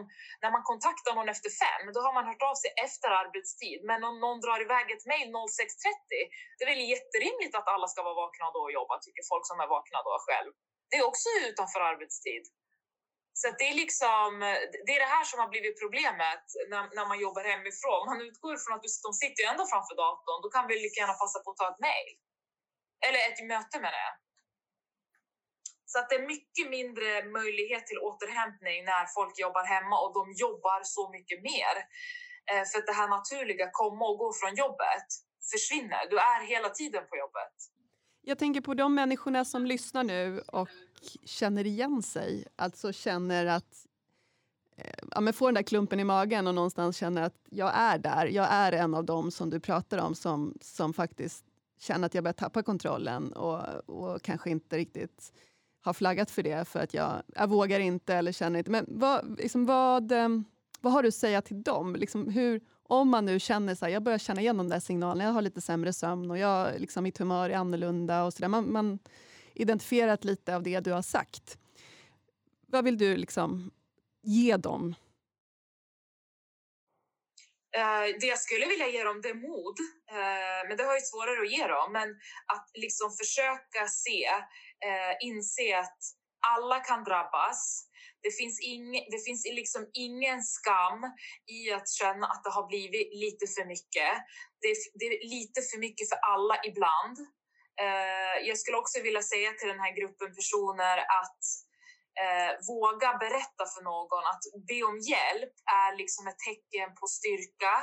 när 0.43 0.51
man 0.55 0.63
kontaktar 0.71 1.11
någon 1.15 1.33
efter 1.35 1.51
fem, 1.63 1.83
då 1.95 1.99
har 2.05 2.13
man 2.17 2.25
hört 2.29 2.43
av 2.51 2.55
sig 2.63 2.71
efter 2.85 3.09
arbetstid. 3.21 3.79
Men 3.89 3.99
om 4.09 4.15
någon 4.23 4.39
drar 4.45 4.59
iväg 4.65 4.85
ett 4.95 5.05
mejl 5.11 5.29
06.30, 5.29 6.55
det 6.55 6.61
är 6.65 6.69
väl 6.73 6.83
jätterimligt 6.95 7.55
att 7.59 7.67
alla 7.73 7.87
ska 7.91 7.99
vara 8.07 8.21
vakna 8.23 8.45
då 8.55 8.61
och 8.67 8.75
jobba, 8.79 8.93
tycker 8.99 9.23
folk 9.31 9.45
som 9.49 9.57
är 9.63 9.69
vakna 9.75 9.99
då 10.07 10.13
själv. 10.27 10.51
Det 10.93 10.99
är 11.01 11.11
också 11.11 11.29
utanför 11.49 11.79
arbetstid. 11.91 12.43
Så 13.39 13.45
det 13.59 13.67
är 13.71 13.75
liksom, 13.83 14.29
det 14.85 14.91
är 14.97 15.01
det 15.05 15.13
här 15.17 15.25
som 15.29 15.39
har 15.39 15.49
blivit 15.53 15.81
problemet 15.83 16.45
när, 16.71 16.83
när 16.97 17.05
man 17.11 17.19
jobbar 17.25 17.43
hemifrån. 17.51 18.01
Man 18.11 18.21
utgår 18.27 18.57
från 18.63 18.75
att 18.75 18.85
de 19.07 19.13
sitter 19.21 19.39
ju 19.43 19.47
ändå 19.51 19.63
framför 19.73 19.95
datorn. 20.03 20.41
Då 20.43 20.49
kan 20.55 20.67
vi 20.67 20.73
lika 20.85 20.99
gärna 21.01 21.21
passa 21.23 21.39
på 21.39 21.49
att 21.51 21.59
ta 21.61 21.67
ett 21.73 21.85
mejl. 21.89 22.11
Eller 23.05 23.19
ett 23.29 23.41
möte 23.51 23.75
menar 23.85 24.01
jag. 24.07 24.15
Så 25.91 25.95
att 25.99 26.09
det 26.09 26.15
är 26.15 26.31
mycket 26.35 26.65
mindre 26.77 27.09
möjlighet 27.39 27.83
till 27.87 27.99
återhämtning 28.09 28.79
när 28.91 29.05
folk 29.17 29.33
jobbar 29.45 29.65
hemma 29.75 29.95
och 30.03 30.13
de 30.19 30.23
jobbar 30.45 30.79
så 30.95 31.03
mycket 31.15 31.39
mer. 31.51 31.75
Eh, 32.49 32.63
för 32.69 32.75
att 32.79 32.87
det 32.89 32.99
här 33.01 33.09
naturliga 33.17 33.69
komma 33.81 34.03
och 34.09 34.17
gå 34.23 34.29
från 34.39 34.55
jobbet 34.63 35.07
försvinner. 35.51 36.03
Du 36.11 36.17
är 36.19 36.41
hela 36.53 36.69
tiden 36.69 37.03
på 37.09 37.15
jobbet. 37.23 37.55
Jag 38.25 38.37
tänker 38.37 38.61
på 38.61 38.73
de 38.73 38.95
människorna 38.95 39.45
som 39.45 39.65
lyssnar 39.65 40.03
nu 40.03 40.39
och 40.39 40.69
känner 41.23 41.65
igen 41.65 42.03
sig. 42.03 42.45
Alltså 42.55 42.91
känner 42.93 43.45
att 43.45 43.87
eh, 44.75 45.03
ja, 45.11 45.21
men 45.21 45.33
får 45.33 45.47
den 45.47 45.55
där 45.55 45.63
klumpen 45.63 45.99
i 45.99 46.03
magen 46.03 46.47
och 46.47 46.55
någonstans 46.55 46.97
känner 46.97 47.21
att 47.21 47.35
jag 47.49 47.71
är 47.75 47.97
där. 47.97 48.25
Jag 48.25 48.47
är 48.51 48.71
en 48.71 48.93
av 48.93 49.05
dem 49.05 49.31
som 49.31 49.49
du 49.49 49.59
pratar 49.59 49.97
om 49.97 50.15
som, 50.15 50.57
som 50.61 50.93
faktiskt 50.93 51.45
känner 51.79 52.05
att 52.05 52.13
jag 52.13 52.23
börjar 52.23 52.33
tappa 52.33 52.63
kontrollen 52.63 53.33
och, 53.33 53.89
och 53.89 54.21
kanske 54.21 54.49
inte 54.49 54.77
riktigt 54.77 55.33
har 55.81 55.93
flaggat 55.93 56.31
för 56.31 56.43
det 56.43 56.67
för 56.67 56.79
att 56.79 56.93
jag, 56.93 57.23
jag 57.27 57.49
vågar 57.49 57.79
inte 57.79 58.15
eller 58.15 58.31
känner 58.31 58.59
inte. 58.59 58.71
Men 58.71 58.85
vad, 58.87 59.39
liksom, 59.39 59.65
vad, 59.65 60.11
eh, 60.11 60.29
vad 60.81 60.93
har 60.93 61.01
du 61.01 61.07
att 61.07 61.15
säga 61.15 61.41
till 61.41 61.63
dem? 61.63 61.95
Liksom, 61.95 62.29
hur, 62.29 62.61
om 62.87 63.09
man 63.09 63.25
nu 63.25 63.39
känner 63.39 63.75
så 63.75 63.85
här, 63.85 63.91
jag 63.91 64.03
börjar 64.03 64.17
känna 64.17 64.41
igen 64.41 64.57
de 64.57 64.69
där 64.69 64.79
signalerna, 64.79 65.23
jag 65.23 65.31
har 65.31 65.41
lite 65.41 65.61
sämre 65.61 65.93
sömn 65.93 66.31
och 66.31 66.37
jag, 66.37 66.79
liksom, 66.79 67.03
mitt 67.03 67.17
humör 67.17 67.49
är 67.49 67.55
annorlunda 67.55 68.23
och 68.23 68.33
så 68.33 68.39
där. 68.39 68.47
Man, 68.47 68.71
man 68.71 68.99
identifierat 69.53 70.23
lite 70.23 70.55
av 70.55 70.63
det 70.63 70.79
du 70.79 70.91
har 70.91 71.01
sagt. 71.01 71.57
Vad 72.67 72.83
vill 72.83 72.97
du 72.97 73.17
liksom 73.17 73.71
ge 74.21 74.57
dem? 74.57 74.95
Eh, 77.77 78.17
det 78.19 78.27
jag 78.27 78.39
skulle 78.39 78.65
vilja 78.65 78.87
ge 78.87 79.03
dem 79.03 79.21
det 79.21 79.29
är 79.29 79.33
mod, 79.33 79.77
eh, 80.09 80.67
men 80.67 80.77
det 80.77 80.83
har 80.83 80.93
jag 80.93 81.03
svårare 81.03 81.41
att 81.41 81.51
ge 81.51 81.67
dem. 81.67 81.91
Men 81.91 82.09
att 82.53 82.69
liksom 82.73 83.11
försöka 83.11 83.87
se, 83.87 84.25
eh, 84.87 85.13
inse 85.21 85.79
att 85.79 85.99
alla 86.51 86.79
kan 86.79 87.03
drabbas. 87.03 87.87
Det 88.23 88.31
finns, 88.39 88.61
ing, 88.61 88.91
det 89.13 89.21
finns 89.25 89.45
liksom 89.45 89.83
ingen 89.93 90.41
skam 90.41 90.99
i 91.57 91.71
att 91.71 91.89
känna 91.89 92.25
att 92.27 92.43
det 92.43 92.53
har 92.57 92.67
blivit 92.67 93.09
lite 93.23 93.45
för 93.55 93.65
mycket. 93.73 94.13
Det, 94.61 94.73
det 94.99 95.05
är 95.05 95.17
lite 95.35 95.59
för 95.69 95.77
mycket 95.85 96.09
för 96.09 96.19
alla 96.33 96.55
ibland. 96.69 97.17
Eh, 97.83 98.35
jag 98.49 98.57
skulle 98.57 98.77
också 98.77 98.97
vilja 99.07 99.23
säga 99.33 99.49
till 99.53 99.71
den 99.73 99.83
här 99.85 99.93
gruppen 99.99 100.29
personer 100.39 100.97
att 101.19 101.43
eh, 102.21 102.51
våga 102.71 103.09
berätta 103.23 103.63
för 103.73 103.81
någon 103.91 104.23
att 104.31 104.43
be 104.69 104.79
om 104.91 104.97
hjälp 105.13 105.55
är 105.81 105.91
liksom 106.01 106.23
ett 106.27 106.41
tecken 106.49 106.89
på 106.99 107.05
styrka. 107.17 107.73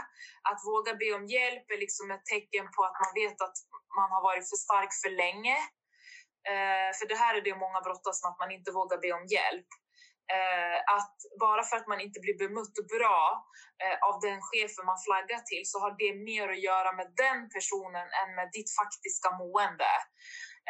Att 0.48 0.60
våga 0.70 0.92
be 1.02 1.08
om 1.18 1.24
hjälp 1.36 1.66
är 1.74 1.80
liksom 1.84 2.06
ett 2.14 2.26
tecken 2.34 2.66
på 2.74 2.80
att 2.88 2.98
man 3.02 3.12
vet 3.20 3.38
att 3.46 3.56
man 3.98 4.08
har 4.14 4.22
varit 4.28 4.46
för 4.50 4.60
stark 4.66 4.92
för 5.02 5.12
länge. 5.24 5.56
Eh, 6.48 6.90
för 6.98 7.06
det 7.08 7.18
här 7.22 7.34
är 7.38 7.42
det 7.48 7.62
många 7.64 7.80
brottas 7.80 8.22
med, 8.22 8.30
att 8.30 8.42
man 8.44 8.50
inte 8.50 8.70
vågar 8.78 8.98
be 9.04 9.12
om 9.12 9.26
hjälp. 9.36 9.70
Eh, 10.36 10.78
att 10.96 11.16
bara 11.44 11.62
för 11.68 11.76
att 11.76 11.90
man 11.92 12.00
inte 12.06 12.20
blir 12.24 12.38
bemött 12.44 12.76
bra 12.96 13.22
eh, 13.82 13.96
av 14.08 14.14
den 14.26 14.40
chefen 14.48 14.84
man 14.90 15.00
flaggar 15.06 15.40
till 15.50 15.64
så 15.70 15.76
har 15.84 15.92
det 16.02 16.12
mer 16.30 16.46
att 16.52 16.66
göra 16.70 16.90
med 16.98 17.08
den 17.24 17.38
personen 17.54 18.08
än 18.20 18.30
med 18.38 18.48
ditt 18.56 18.70
faktiska 18.80 19.28
mående. 19.42 19.92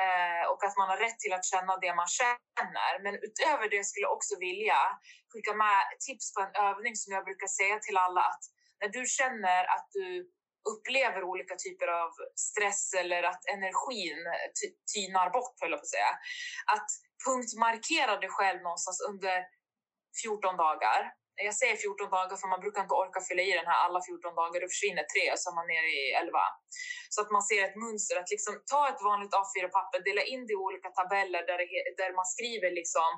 Eh, 0.03 0.45
och 0.51 0.61
att 0.67 0.77
man 0.81 0.91
har 0.93 0.99
rätt 1.05 1.19
till 1.21 1.35
att 1.37 1.51
känna 1.53 1.73
det 1.85 1.95
man 2.01 2.11
känner. 2.21 2.93
Men 3.05 3.15
utöver 3.29 3.67
det 3.75 3.83
skulle 3.85 4.07
jag 4.09 4.19
också 4.19 4.35
vilja 4.49 4.81
skicka 5.31 5.53
med 5.65 5.79
tips 6.07 6.27
på 6.35 6.41
en 6.47 6.55
övning 6.69 6.95
som 7.03 7.11
jag 7.17 7.25
brukar 7.29 7.51
säga 7.59 7.77
till 7.79 7.99
alla 8.05 8.23
att 8.33 8.45
när 8.81 8.91
du 8.97 9.03
känner 9.19 9.63
att 9.75 9.89
du 9.99 10.09
upplever 10.73 11.23
olika 11.33 11.55
typer 11.65 11.89
av 12.03 12.11
stress 12.49 12.95
eller 13.01 13.23
att 13.23 13.43
energin 13.55 14.21
tynar 14.95 15.31
bort, 15.31 15.57
höll 15.61 15.71
jag 15.71 15.81
på 15.81 15.89
att 15.89 15.97
säga. 15.99 16.13
Att 16.75 16.89
punktmarkera 17.27 18.17
dig 18.23 18.31
själv 18.39 18.59
någonstans 18.63 18.99
under 19.11 19.37
14 20.23 20.57
dagar. 20.57 21.01
Jag 21.49 21.55
säger 21.61 21.77
14 21.77 22.11
dagar 22.17 22.37
för 22.37 22.49
man 22.55 22.65
brukar 22.65 22.81
inte 22.83 23.01
orka 23.03 23.21
fylla 23.29 23.43
i 23.43 23.59
den 23.61 23.71
här 23.71 23.81
alla 23.87 24.01
14 24.03 24.35
dagar. 24.41 24.61
då 24.61 24.69
försvinner 24.75 25.05
tre 25.13 25.25
och 25.33 25.41
så 25.43 25.47
är 25.51 25.57
man 25.59 25.71
nere 25.75 25.89
i 26.01 26.03
11. 26.23 26.39
Så 27.15 27.19
att 27.23 27.31
man 27.37 27.45
ser 27.51 27.63
ett 27.65 27.81
mönster. 27.85 28.15
Att 28.17 28.31
liksom 28.35 28.55
ta 28.73 28.83
ett 28.93 29.03
vanligt 29.09 29.35
A4-papper, 29.41 29.99
dela 30.09 30.23
in 30.33 30.43
det 30.47 30.53
i 30.57 30.63
olika 30.67 30.89
tabeller 30.99 31.43
där, 31.51 31.59
det, 31.63 31.69
där 32.01 32.13
man 32.21 32.29
skriver 32.35 32.71
liksom 32.81 33.11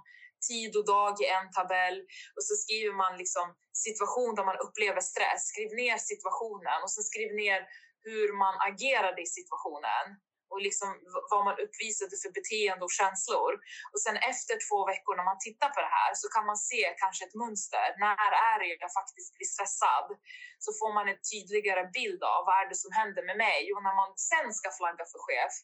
tid 0.51 0.77
och 0.79 0.87
dag 0.95 1.15
i 1.23 1.27
en 1.39 1.49
tabell 1.57 1.99
och 2.37 2.45
så 2.49 2.55
skriver 2.63 2.95
man 3.03 3.13
liksom 3.23 3.47
situation 3.87 4.35
där 4.35 4.45
man 4.51 4.63
upplever 4.67 5.03
stress. 5.13 5.43
Skriv 5.53 5.71
ner 5.83 5.99
situationen 6.11 6.79
och 6.85 6.93
så 6.97 7.03
skriv 7.11 7.31
ner 7.43 7.61
hur 8.07 8.29
man 8.43 8.55
agerade 8.71 9.21
i 9.23 9.29
situationen 9.39 10.07
och 10.53 10.61
liksom 10.69 10.89
vad 11.33 11.43
man 11.49 11.57
uppvisade 11.65 12.15
för 12.23 12.31
beteende 12.39 12.83
och 12.87 12.97
känslor. 13.01 13.53
Och 13.93 14.01
sen 14.05 14.17
efter 14.33 14.55
två 14.67 14.79
veckor 14.93 15.13
när 15.19 15.27
man 15.31 15.41
tittar 15.47 15.71
på 15.75 15.81
det 15.87 15.93
här 15.99 16.13
så 16.21 16.27
kan 16.35 16.45
man 16.51 16.59
se 16.71 16.83
kanske 17.03 17.23
ett 17.27 17.37
mönster. 17.43 17.89
När 18.05 18.33
är 18.51 18.57
det 18.61 18.69
jag 18.85 18.93
faktiskt 19.01 19.31
blir 19.37 19.51
stressad? 19.55 20.09
Så 20.65 20.71
får 20.79 20.91
man 20.97 21.07
en 21.13 21.21
tydligare 21.33 21.85
bild 21.99 22.23
av 22.35 22.41
vad 22.49 22.57
är 22.63 22.67
det 22.73 22.79
som 22.85 22.93
händer 23.01 23.23
med 23.29 23.37
mig? 23.47 23.61
Och 23.75 23.83
när 23.87 23.97
man 24.01 24.11
sen 24.31 24.49
ska 24.59 24.69
flagga 24.81 25.05
för 25.13 25.21
chef 25.29 25.55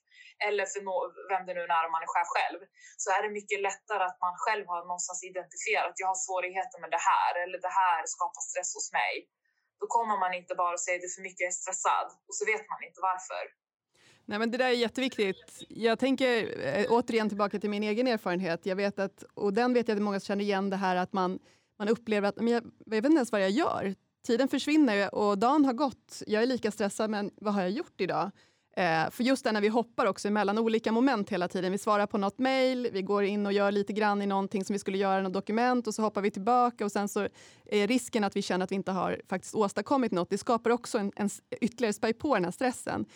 eller 0.46 0.64
för 0.72 0.80
no 0.86 0.96
vem 1.32 1.42
det 1.46 1.54
nu 1.58 1.62
är 1.64 1.82
när 1.84 1.94
man 1.96 2.04
är 2.06 2.10
chef 2.14 2.28
själv 2.36 2.60
så 3.02 3.08
är 3.16 3.20
det 3.24 3.36
mycket 3.38 3.60
lättare 3.68 4.02
att 4.08 4.20
man 4.26 4.34
själv 4.44 4.64
har 4.72 4.80
någonstans 4.90 5.20
identifierat 5.30 5.90
att 5.90 6.02
jag 6.02 6.10
har 6.12 6.20
svårigheter 6.26 6.78
med 6.82 6.90
det 6.96 7.04
här 7.10 7.32
eller 7.42 7.58
det 7.66 7.74
här 7.82 8.00
skapar 8.14 8.42
stress 8.48 8.70
hos 8.76 8.88
mig. 9.00 9.14
Då 9.80 9.86
kommer 9.96 10.16
man 10.24 10.32
inte 10.40 10.54
bara 10.54 10.74
och 10.76 10.84
säger 10.86 10.98
det 11.00 11.10
är 11.12 11.16
för 11.18 11.26
mycket, 11.28 11.44
jag 11.46 11.54
är 11.54 11.60
stressad 11.62 12.08
och 12.28 12.34
så 12.38 12.42
vet 12.52 12.64
man 12.72 12.80
inte 12.86 13.00
varför. 13.10 13.44
Nej, 14.28 14.38
men 14.38 14.50
det 14.50 14.58
där 14.58 14.68
är 14.68 14.72
jätteviktigt. 14.72 15.64
Jag 15.68 15.98
tänker 15.98 16.60
eh, 16.66 16.86
återigen 16.88 17.28
tillbaka 17.28 17.58
till 17.58 17.70
min 17.70 17.82
egen 17.82 18.06
erfarenhet. 18.06 18.66
Jag 18.66 18.76
vet 18.76 18.98
att, 18.98 19.24
och 19.34 19.52
den 19.52 19.74
vet 19.74 19.88
jag 19.88 19.96
att 19.96 20.02
många 20.02 20.20
känner 20.20 20.44
igen 20.44 20.70
det 20.70 20.76
här 20.76 20.96
att 20.96 21.12
man, 21.12 21.38
man 21.78 21.88
upplever 21.88 22.28
att 22.28 22.36
men 22.36 22.48
jag, 22.48 22.64
jag 22.84 22.90
vet 22.90 23.04
inte 23.04 23.16
ens 23.16 23.32
vad 23.32 23.42
jag 23.42 23.50
gör. 23.50 23.94
Tiden 24.26 24.48
försvinner 24.48 25.14
och 25.14 25.38
dagen 25.38 25.64
har 25.64 25.72
gått. 25.72 26.22
Jag 26.26 26.42
är 26.42 26.46
lika 26.46 26.70
stressad, 26.70 27.10
men 27.10 27.30
vad 27.36 27.54
har 27.54 27.62
jag 27.62 27.70
gjort 27.70 28.00
idag? 28.00 28.30
Eh, 28.78 29.10
för 29.10 29.24
just 29.24 29.44
det 29.44 29.52
när 29.52 29.60
vi 29.60 29.68
hoppar 29.68 30.06
också 30.06 30.30
mellan 30.30 30.58
olika 30.58 30.92
moment 30.92 31.30
hela 31.30 31.48
tiden. 31.48 31.72
Vi 31.72 31.78
svarar 31.78 32.06
på 32.06 32.18
något 32.18 32.38
mejl, 32.38 32.88
vi 32.92 33.02
går 33.02 33.24
in 33.24 33.46
och 33.46 33.52
gör 33.52 33.72
lite 33.72 33.92
grann 33.92 34.22
i 34.22 34.26
någonting 34.26 34.64
som 34.64 34.72
vi 34.72 34.78
skulle 34.78 34.98
göra 34.98 35.22
något 35.22 35.32
dokument 35.32 35.86
och 35.86 35.94
så 35.94 36.02
hoppar 36.02 36.22
vi 36.22 36.30
tillbaka 36.30 36.84
och 36.84 36.92
sen 36.92 37.08
så 37.08 37.28
är 37.64 37.86
risken 37.86 38.24
att 38.24 38.36
vi 38.36 38.42
känner 38.42 38.64
att 38.64 38.70
vi 38.70 38.76
inte 38.76 38.92
har 38.92 39.20
faktiskt 39.28 39.54
åstadkommit 39.54 40.12
något. 40.12 40.30
Det 40.30 40.38
skapar 40.38 40.70
också 40.70 40.98
en, 40.98 41.12
en 41.16 41.30
ytterligare 41.60 41.92
spaj 41.92 42.12
på 42.12 42.34
den 42.34 42.44
här 42.44 42.52
stressen 42.52 43.06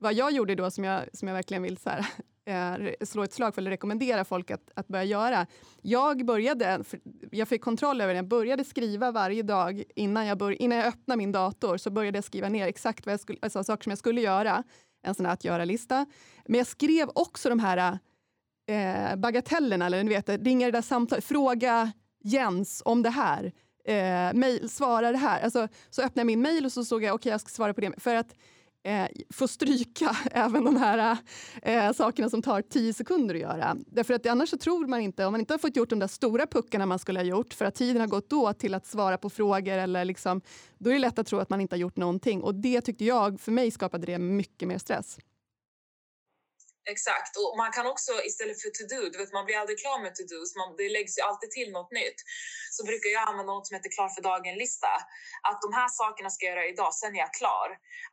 vad 0.00 0.14
jag 0.14 0.32
gjorde 0.32 0.54
då, 0.54 0.70
som 0.70 0.84
jag, 0.84 1.04
som 1.12 1.28
jag 1.28 1.34
verkligen 1.34 1.62
vill 1.62 1.76
så 1.76 1.90
här, 1.90 2.06
eh, 2.80 3.06
slå 3.06 3.22
ett 3.22 3.32
slag 3.32 3.54
för 3.54 3.62
eller 3.62 3.70
rekommendera 3.70 4.24
folk 4.24 4.50
att, 4.50 4.70
att 4.74 4.88
börja 4.88 5.04
göra. 5.04 5.46
Jag 5.82 6.24
började, 6.26 6.84
jag 7.30 7.48
fick 7.48 7.62
kontroll 7.62 8.00
över 8.00 8.14
det, 8.14 8.18
jag 8.18 8.28
började 8.28 8.64
skriva 8.64 9.10
varje 9.10 9.42
dag 9.42 9.82
innan 9.96 10.26
jag, 10.26 10.38
bör, 10.38 10.62
innan 10.62 10.78
jag 10.78 10.86
öppnade 10.86 11.18
min 11.18 11.32
dator 11.32 11.76
så 11.76 11.90
började 11.90 12.18
jag 12.18 12.24
skriva 12.24 12.48
ner 12.48 12.66
exakt 12.66 13.06
vad 13.06 13.12
jag 13.12 13.20
skulle, 13.20 13.38
alltså, 13.42 13.64
saker 13.64 13.82
som 13.82 13.90
jag 13.90 13.98
skulle 13.98 14.20
göra, 14.20 14.64
en 15.02 15.14
sån 15.14 15.26
här 15.26 15.32
att 15.32 15.44
göra-lista. 15.44 16.06
Men 16.46 16.58
jag 16.58 16.66
skrev 16.66 17.10
också 17.14 17.48
de 17.48 17.58
här 17.58 17.98
eh, 18.68 19.16
bagatellerna, 19.16 19.86
eller 19.86 20.04
ni 20.04 20.08
vet, 20.08 20.28
ringa 20.28 20.66
det 20.66 20.72
där 20.72 20.82
samtalet, 20.82 21.24
fråga 21.24 21.92
Jens 22.24 22.82
om 22.84 23.02
det 23.02 23.10
här. 23.10 23.52
Eh, 23.84 24.34
mail, 24.34 24.68
svara 24.70 25.12
det 25.12 25.18
här. 25.18 25.42
Alltså, 25.42 25.68
så 25.90 26.02
öppnade 26.02 26.20
jag 26.20 26.26
min 26.26 26.42
mail 26.42 26.64
och 26.64 26.72
så 26.72 26.84
såg 26.84 27.02
jag, 27.02 27.08
okej 27.08 27.14
okay, 27.14 27.32
jag 27.32 27.40
ska 27.40 27.48
svara 27.48 27.74
på 27.74 27.80
det. 27.80 27.92
För 27.96 28.14
att 28.14 28.34
eh, 28.82 29.06
få 29.30 29.48
stryka 29.48 30.16
även 30.30 30.64
de 30.64 30.76
här 30.76 31.16
eh, 31.62 31.92
sakerna 31.92 32.30
som 32.30 32.42
tar 32.42 32.62
tio 32.62 32.92
sekunder 32.92 33.34
att 33.34 33.40
göra. 33.40 33.76
Därför 33.86 34.14
att 34.14 34.26
annars 34.26 34.48
så 34.48 34.56
tror 34.56 34.86
man 34.86 35.00
inte, 35.00 35.24
om 35.24 35.32
man 35.32 35.40
inte 35.40 35.54
har 35.54 35.58
fått 35.58 35.76
gjort 35.76 35.90
de 35.90 35.98
där 35.98 36.06
stora 36.06 36.46
puckarna 36.46 36.86
man 36.86 36.98
skulle 36.98 37.18
ha 37.18 37.24
gjort 37.24 37.54
för 37.54 37.64
att 37.64 37.74
tiden 37.74 38.00
har 38.00 38.08
gått 38.08 38.30
då 38.30 38.52
till 38.52 38.74
att 38.74 38.86
svara 38.86 39.18
på 39.18 39.30
frågor 39.30 39.78
eller 39.78 40.04
liksom, 40.04 40.40
då 40.78 40.90
är 40.90 40.94
det 40.94 41.00
lätt 41.00 41.18
att 41.18 41.26
tro 41.26 41.38
att 41.38 41.50
man 41.50 41.60
inte 41.60 41.76
har 41.76 41.80
gjort 41.80 41.96
någonting 41.96 42.42
och 42.42 42.54
det 42.54 42.80
tyckte 42.80 43.04
jag, 43.04 43.40
för 43.40 43.52
mig 43.52 43.70
skapade 43.70 44.06
det 44.06 44.18
mycket 44.18 44.68
mer 44.68 44.78
stress. 44.78 45.18
Exakt, 46.88 47.36
och 47.36 47.56
man 47.56 47.72
kan 47.72 47.86
också 47.86 48.12
istället 48.30 48.62
för 48.62 48.70
to-do, 48.78 49.02
du 49.12 49.18
vet 49.18 49.32
man 49.32 49.44
blir 49.46 49.58
aldrig 49.62 49.78
klar 49.84 49.98
med 50.02 50.12
to-dos, 50.14 50.50
det 50.78 50.88
läggs 50.88 51.18
ju 51.18 51.22
alltid 51.22 51.50
till 51.50 51.70
något 51.72 51.92
nytt. 52.00 52.18
Så 52.76 52.80
brukar 52.90 53.08
jag 53.16 53.22
använda 53.28 53.52
något 53.52 53.66
som 53.66 53.74
heter 53.76 53.94
klar 53.96 54.08
för 54.16 54.22
dagen-lista. 54.30 54.92
Att 55.48 55.60
de 55.66 55.70
här 55.80 55.88
sakerna 56.00 56.30
ska 56.30 56.40
jag 56.46 56.54
göra 56.54 56.66
idag, 56.74 56.92
sen 56.94 57.14
är 57.16 57.20
jag 57.26 57.34
klar. 57.40 57.68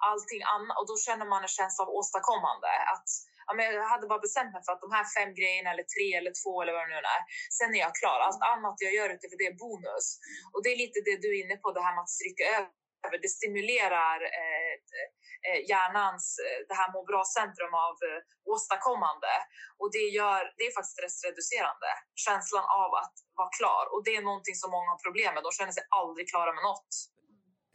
Allting 0.09 0.41
annat, 0.55 0.75
och 0.79 0.87
då 0.91 0.95
känner 1.07 1.25
man 1.33 1.41
en 1.47 1.55
känsla 1.59 1.81
av 1.85 1.89
åstadkommande. 1.99 2.71
Att 2.93 3.09
ja, 3.47 3.51
men 3.57 3.65
jag 3.79 3.89
hade 3.93 4.05
bara 4.11 4.25
bestämt 4.27 4.53
mig 4.53 4.63
för 4.65 4.71
att 4.73 4.85
de 4.85 4.91
här 4.97 5.05
fem 5.17 5.31
grejerna 5.39 5.69
eller 5.73 5.87
tre 5.95 6.07
eller 6.19 6.33
två 6.41 6.53
eller 6.61 6.73
vad 6.75 6.83
det 6.85 6.93
nu 6.95 7.01
är, 7.17 7.21
sen 7.59 7.69
är 7.75 7.79
jag 7.85 7.93
klar. 8.01 8.19
Allt 8.27 8.43
annat 8.53 8.75
jag 8.85 8.93
gör 8.97 9.09
utöver 9.15 9.37
det 9.41 9.47
är 9.53 9.57
bonus. 9.65 10.05
Och 10.53 10.61
det 10.63 10.69
är 10.73 10.77
lite 10.83 10.99
det 11.07 11.17
du 11.23 11.27
är 11.35 11.39
inne 11.43 11.57
på, 11.63 11.67
det 11.71 11.85
här 11.87 11.95
med 11.95 12.03
att 12.05 12.17
stryka 12.17 12.43
över. 12.57 13.17
Det 13.23 13.31
stimulerar 13.37 14.19
eh, 14.41 14.73
Eh, 15.45 15.61
hjärnans, 15.69 16.25
eh, 16.45 16.59
det 16.69 16.75
här 16.81 16.89
må 16.93 16.99
bra-centrum 17.11 17.73
av 17.87 17.95
eh, 18.07 18.19
åstadkommande. 18.53 19.33
Och 19.79 19.89
det, 19.95 20.07
gör, 20.19 20.41
det 20.57 20.63
är 20.69 20.71
faktiskt 20.77 20.97
stressreducerande, 20.97 21.89
känslan 22.27 22.65
av 22.83 22.89
att 23.01 23.15
vara 23.39 23.51
klar. 23.59 23.83
Och 23.93 24.01
det 24.05 24.13
är 24.19 24.23
någonting 24.29 24.57
som 24.61 24.69
många 24.75 24.89
har 24.93 25.01
problem 25.07 25.31
med, 25.33 25.43
de 25.47 25.51
känner 25.59 25.75
sig 25.77 25.85
aldrig 26.01 26.23
klara 26.33 26.51
med 26.57 26.63
något. 26.71 26.91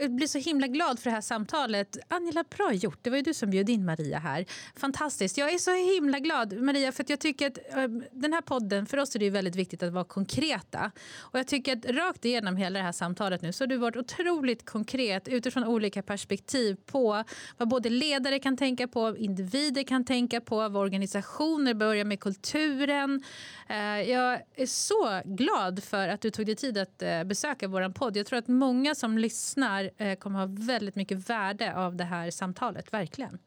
Jag 0.03 0.11
blir 0.11 0.27
så 0.27 0.39
himla 0.39 0.67
glad 0.67 0.99
för 0.99 1.11
det 1.11 1.15
här 1.15 1.21
samtalet. 1.21 1.99
Angela, 2.09 2.45
bra 2.57 2.73
gjort. 2.73 2.99
Det 3.03 3.11
var 3.11 3.17
ju 3.17 3.23
du 3.23 3.35
som 3.35 3.51
bjöd 3.51 3.69
in 3.69 3.85
Maria 3.85 4.19
här. 4.19 4.45
Fantastiskt. 4.77 5.39
Jag 5.39 5.53
är 5.53 5.59
så 5.59 5.95
himla 5.95 6.19
glad, 6.19 6.63
Maria, 6.63 6.93
för 6.93 7.05
jag 7.09 7.21
tycker 7.21 7.47
att 7.47 7.59
ehm, 7.71 8.05
den 8.13 8.33
här 8.33 8.41
podden, 8.41 8.87
för 8.87 8.99
oss 8.99 9.15
är 9.15 9.19
det 9.19 9.31
väldigt 9.31 9.57
viktigt 9.57 9.83
att 9.83 9.93
vara 9.93 10.05
konkreta. 10.05 10.93
Och 11.19 11.39
jag 11.39 11.47
tycker 11.47 11.77
att 11.77 11.85
rakt 11.85 12.25
igenom 12.25 12.57
hela 12.57 12.79
det 12.79 12.85
här 12.85 12.93
samtalet 12.93 13.43
nu 13.43 13.53
så 13.53 13.65
har 13.65 13.69
du 13.69 13.77
varit 13.77 13.97
otroligt 13.97 14.65
konkret 14.65 15.29
utifrån 15.29 15.65
olika 15.65 16.03
perspektiv 16.03 16.77
på 16.87 17.25
vad 17.57 17.69
både 17.69 17.89
ledare 17.89 18.39
kan 18.39 18.57
tänka 18.57 18.89
på, 18.89 19.17
individer 19.17 19.83
kan 19.83 20.05
tänka 20.05 20.41
på, 20.41 20.57
vad 20.57 20.77
organisationer 20.77 21.75
börjar 21.75 22.05
med 22.05 22.21
kulturen. 22.21 23.23
Eh, 23.69 24.11
jag 24.11 24.41
är 24.55 24.67
så 24.67 25.21
glad 25.25 25.85
för 25.85 26.09
att 26.09 26.21
du 26.21 26.31
tog 26.31 26.47
dig 26.47 26.57
tid 26.57 26.79
att 26.79 27.03
eh, 27.03 27.25
besöka 27.25 27.69
vår 27.69 27.93
podd. 27.93 28.17
Jag 28.17 28.27
tror 28.27 28.39
att 28.39 28.49
många 28.49 28.95
som 28.95 29.19
lyssnar 29.19 29.91
Eh, 29.97 30.15
kommer 30.15 30.39
ha 30.39 30.47
väldigt 30.51 30.97
mycket 30.97 31.31
värde 31.31 31.77
av 31.77 31.97
det 31.97 32.05
här 32.05 32.31
samtalet, 32.31 32.93
verkligen. 32.93 33.39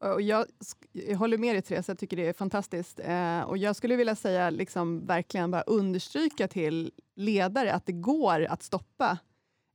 Och 0.00 0.22
jag, 0.22 0.46
jag 0.92 1.16
håller 1.16 1.38
med 1.38 1.54
dig 1.54 1.62
Therese, 1.62 1.88
jag 1.88 1.98
tycker 1.98 2.16
det 2.16 2.28
är 2.28 2.32
fantastiskt. 2.32 3.00
Eh, 3.04 3.40
och 3.40 3.58
jag 3.58 3.76
skulle 3.76 3.96
vilja 3.96 4.14
säga, 4.14 4.50
liksom, 4.50 5.06
verkligen 5.06 5.50
bara 5.50 5.62
understryka 5.62 6.48
till 6.48 6.92
ledare 7.16 7.72
att 7.72 7.86
det 7.86 7.92
går 7.92 8.44
att 8.44 8.62
stoppa 8.62 9.18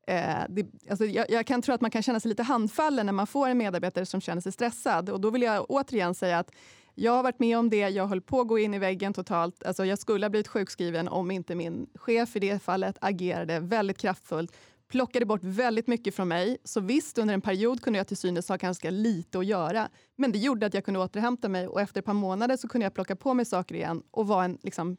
Eh, 0.07 0.43
det, 0.49 0.65
alltså 0.89 1.05
jag, 1.05 1.29
jag, 1.29 1.45
kan 1.45 1.61
tro 1.61 1.73
att 1.73 1.81
man 1.81 1.91
kan 1.91 2.03
känna 2.03 2.19
sig 2.19 2.29
lite 2.29 2.43
handfallen 2.43 3.05
när 3.05 3.13
man 3.13 3.27
får 3.27 3.47
en 3.47 3.57
medarbetare 3.57 4.05
som 4.05 4.21
känner 4.21 4.41
sig 4.41 4.51
stressad. 4.51 5.09
Och 5.09 5.21
då 5.21 5.29
vill 5.29 5.41
jag 5.41 5.65
återigen 5.69 6.15
säga 6.15 6.39
att 6.39 6.51
jag 6.95 7.11
har 7.11 7.23
varit 7.23 7.39
med 7.39 7.57
om 7.57 7.69
det, 7.69 7.89
jag 7.89 8.07
höll 8.07 8.21
på 8.21 8.41
att 8.41 8.47
gå 8.47 8.59
in 8.59 8.73
i 8.73 8.79
väggen 8.79 9.13
totalt. 9.13 9.63
Alltså 9.63 9.85
jag 9.85 9.99
skulle 9.99 10.25
ha 10.25 10.29
blivit 10.29 10.47
sjukskriven 10.47 11.07
om 11.07 11.31
inte 11.31 11.55
min 11.55 11.87
chef 11.95 12.35
i 12.35 12.39
det 12.39 12.63
fallet 12.63 12.97
agerade 13.01 13.59
väldigt 13.59 13.97
kraftfullt 13.97 14.55
plockade 14.91 15.25
bort 15.25 15.43
väldigt 15.43 15.87
mycket 15.87 16.15
från 16.15 16.27
mig. 16.27 16.57
Så 16.63 16.79
visst, 16.79 17.17
under 17.17 17.33
en 17.33 17.41
period 17.41 17.81
kunde 17.81 17.99
jag 17.99 18.07
till 18.07 18.17
synes 18.17 18.49
ha 18.49 18.55
ganska 18.55 18.89
lite 18.89 19.39
att 19.39 19.45
göra. 19.45 19.89
Men 20.15 20.31
det 20.31 20.37
gjorde 20.37 20.65
att 20.65 20.73
jag 20.73 20.85
kunde 20.85 20.99
återhämta 20.99 21.49
mig 21.49 21.67
och 21.67 21.81
efter 21.81 21.99
ett 21.99 22.05
par 22.05 22.13
månader 22.13 22.57
så 22.57 22.67
kunde 22.67 22.85
jag 22.85 22.93
plocka 22.93 23.15
på 23.15 23.33
mig 23.33 23.45
saker 23.45 23.75
igen 23.75 24.03
och 24.11 24.27
vara 24.27 24.45
en, 24.45 24.57
liksom, 24.61 24.97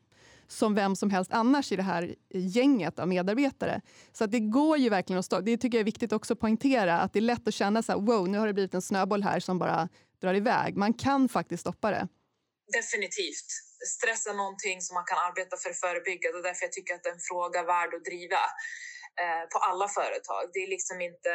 som 0.49 0.75
vem 0.75 0.97
som 0.97 1.11
helst 1.11 1.33
annars 1.33 1.73
i 1.73 1.77
det 1.77 1.83
här 1.83 2.15
gänget 2.35 2.99
av 2.99 3.09
medarbetare. 3.09 3.81
Så 4.13 4.25
att 4.25 4.31
det 4.31 4.41
går 4.41 4.79
ju 4.79 4.89
verkligen 4.89 5.19
att 5.19 5.25
stå. 5.25 5.41
Det 5.41 5.57
tycker 5.57 5.79
jag 5.79 5.81
är 5.81 5.85
viktigt 5.85 6.13
också 6.13 6.33
att 6.33 6.41
poängtera, 6.41 7.01
att 7.01 7.13
det 7.13 7.19
är 7.19 7.29
lätt 7.33 7.49
att 7.49 7.55
känna 7.55 7.83
så 7.83 7.93
här, 7.93 7.99
wow, 8.01 8.29
nu 8.29 8.39
har 8.39 8.47
det 8.47 8.53
blivit 8.53 8.75
en 8.75 8.83
snöboll 8.83 9.23
här 9.23 9.41
som 9.41 9.59
bara 9.59 9.89
drar 10.21 10.35
iväg. 10.35 10.77
Man 10.77 10.95
kan 10.95 11.29
faktiskt 11.29 11.61
stoppa 11.61 11.91
det. 11.91 12.09
Definitivt. 12.73 13.49
Stress 13.97 14.27
är 14.27 14.35
någonting 14.35 14.81
som 14.81 14.95
man 14.95 15.05
kan 15.05 15.19
arbeta 15.19 15.57
för 15.57 15.71
att 15.71 15.81
förebygga. 15.85 16.33
Det 16.33 16.39
är 16.39 16.43
därför 16.43 16.65
jag 16.65 16.73
tycker 16.73 16.95
att 16.95 17.03
det 17.03 17.09
är 17.09 17.19
en 17.21 17.27
fråga 17.31 17.63
värd 17.63 17.95
att 17.95 18.05
driva. 18.05 18.43
Eh, 19.23 19.49
på 19.53 19.59
alla 19.59 19.89
företag. 19.89 20.51
Det, 20.53 20.59
är 20.59 20.69
liksom 20.69 21.01
inte, 21.01 21.31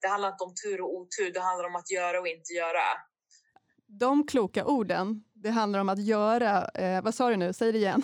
det 0.00 0.08
handlar 0.08 0.28
inte 0.28 0.44
om 0.44 0.54
tur 0.64 0.80
och 0.80 0.94
otur, 0.94 1.32
det 1.32 1.40
handlar 1.40 1.68
om 1.68 1.76
att 1.76 1.90
göra 1.90 2.20
och 2.20 2.28
inte 2.28 2.52
göra. 2.52 2.84
De 3.86 4.26
kloka 4.26 4.64
orden, 4.64 5.24
det 5.34 5.50
handlar 5.50 5.80
om 5.80 5.88
att 5.88 6.02
göra... 6.02 6.68
Eh, 6.74 7.02
vad 7.02 7.14
sa 7.14 7.30
du 7.30 7.36
nu? 7.36 7.52
Säg 7.52 7.72
det 7.72 7.78
igen. 7.78 8.02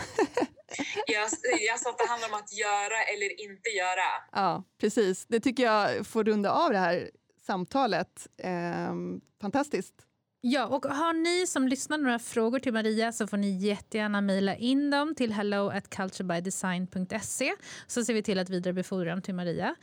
jag, 1.07 1.29
jag 1.69 1.81
sa 1.81 1.91
att 1.91 1.99
det 1.99 2.09
handlar 2.09 2.29
om 2.29 2.35
att 2.35 2.53
göra 2.53 3.03
eller 3.03 3.41
inte 3.41 3.71
göra. 3.71 4.09
Ja, 4.33 4.65
precis. 4.81 5.27
Det 5.27 5.41
tycker 5.41 5.63
jag 5.63 6.07
får 6.07 6.25
runda 6.25 6.53
av 6.53 6.71
det 6.71 6.79
här 6.79 7.11
samtalet. 7.47 8.27
Eh, 8.43 8.95
fantastiskt. 9.41 10.08
Ja, 10.41 10.67
och 10.67 10.85
har 10.85 11.13
ni 11.13 11.47
som 11.47 11.69
lyssnar 11.69 11.99
några 11.99 12.19
frågor 12.19 12.59
till 12.59 12.73
Maria 12.73 13.13
så 13.13 13.27
får 13.27 13.37
ni 13.37 13.51
jättegärna 13.51 14.21
mejla 14.21 14.57
in 14.57 14.91
dem 14.91 15.15
till 15.15 15.33
hello 15.33 15.69
at 15.69 15.91
culturebydesign.se 15.91 17.53
så 17.87 18.05
ser 18.05 18.15
vi 18.15 18.23
till 18.23 18.39
att 18.39 18.51
vidarebefordra 18.51 19.11
dem 19.11 19.23
till 19.23 19.35
Maria. 19.35 19.75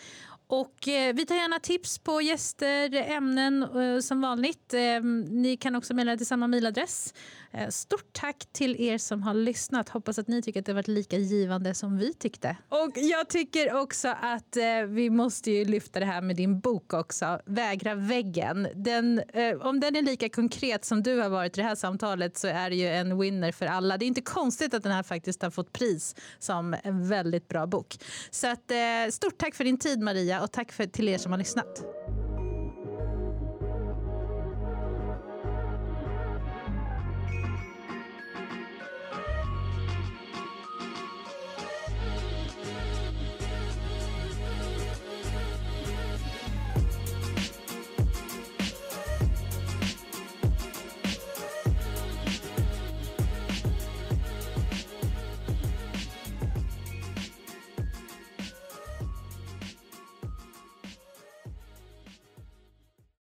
Och 0.47 0.87
eh, 0.87 1.13
vi 1.13 1.25
tar 1.25 1.35
gärna 1.35 1.59
tips 1.59 1.99
på 1.99 2.21
gäster, 2.21 2.93
ämnen 2.93 3.63
eh, 3.63 3.99
som 3.99 4.21
vanligt. 4.21 4.73
Eh, 4.73 5.03
ni 5.29 5.57
kan 5.57 5.75
också 5.75 5.93
mejla 5.93 6.17
till 6.17 6.25
samma 6.25 6.47
mejladress. 6.47 7.13
Eh, 7.57 7.69
stort 7.69 8.13
tack 8.13 8.45
till 8.51 8.81
er 8.81 8.97
som 8.97 9.23
har 9.23 9.33
lyssnat. 9.33 9.89
Hoppas 9.89 10.19
att 10.19 10.27
ni 10.27 10.41
tycker 10.41 10.59
att 10.59 10.65
det 10.65 10.73
varit 10.73 10.87
lika 10.87 11.17
givande 11.17 11.73
som 11.73 11.97
vi 11.97 12.13
tyckte. 12.13 12.57
Och 12.69 12.91
jag 12.95 13.29
tycker 13.29 13.73
också 13.73 14.07
att 14.07 14.57
eh, 14.57 14.81
vi 14.87 15.09
måste 15.09 15.51
ju 15.51 15.65
lyfta 15.65 15.99
det 15.99 16.05
här 16.05 16.21
med 16.21 16.35
din 16.35 16.59
bok 16.59 16.93
också, 16.93 17.39
Vägra 17.45 17.95
väggen. 17.95 18.67
Den, 18.75 19.19
eh, 19.19 19.55
om 19.61 19.79
den 19.79 19.95
är 19.95 20.01
lika 20.01 20.29
konkret 20.29 20.85
som 20.85 21.03
du 21.03 21.19
har 21.19 21.29
varit 21.29 21.57
i 21.57 21.61
det 21.61 21.67
här 21.67 21.75
samtalet 21.75 22.37
så 22.37 22.47
är 22.47 22.69
det 22.69 22.75
ju 22.75 22.87
en 22.87 23.19
winner 23.19 23.51
för 23.51 23.65
alla. 23.65 23.97
Det 23.97 24.05
är 24.05 24.07
inte 24.07 24.21
konstigt 24.21 24.73
att 24.73 24.83
den 24.83 24.91
här 24.91 25.03
faktiskt 25.03 25.41
har 25.41 25.49
fått 25.49 25.73
pris 25.73 26.15
som 26.39 26.75
en 26.83 27.07
väldigt 27.07 27.47
bra 27.47 27.67
bok. 27.67 27.95
Så 28.31 28.47
att, 28.47 28.71
stort 29.09 29.37
tack 29.37 29.55
för 29.55 29.63
din 29.63 29.77
tid 29.77 29.99
Maria. 30.01 30.34
Maria 30.35 30.43
och 30.43 30.51
tack 30.51 30.71
för, 30.71 30.85
till 30.85 31.09
er 31.09 31.17
som 31.17 31.31
har 31.31 31.39
lyssnat. 31.39 31.83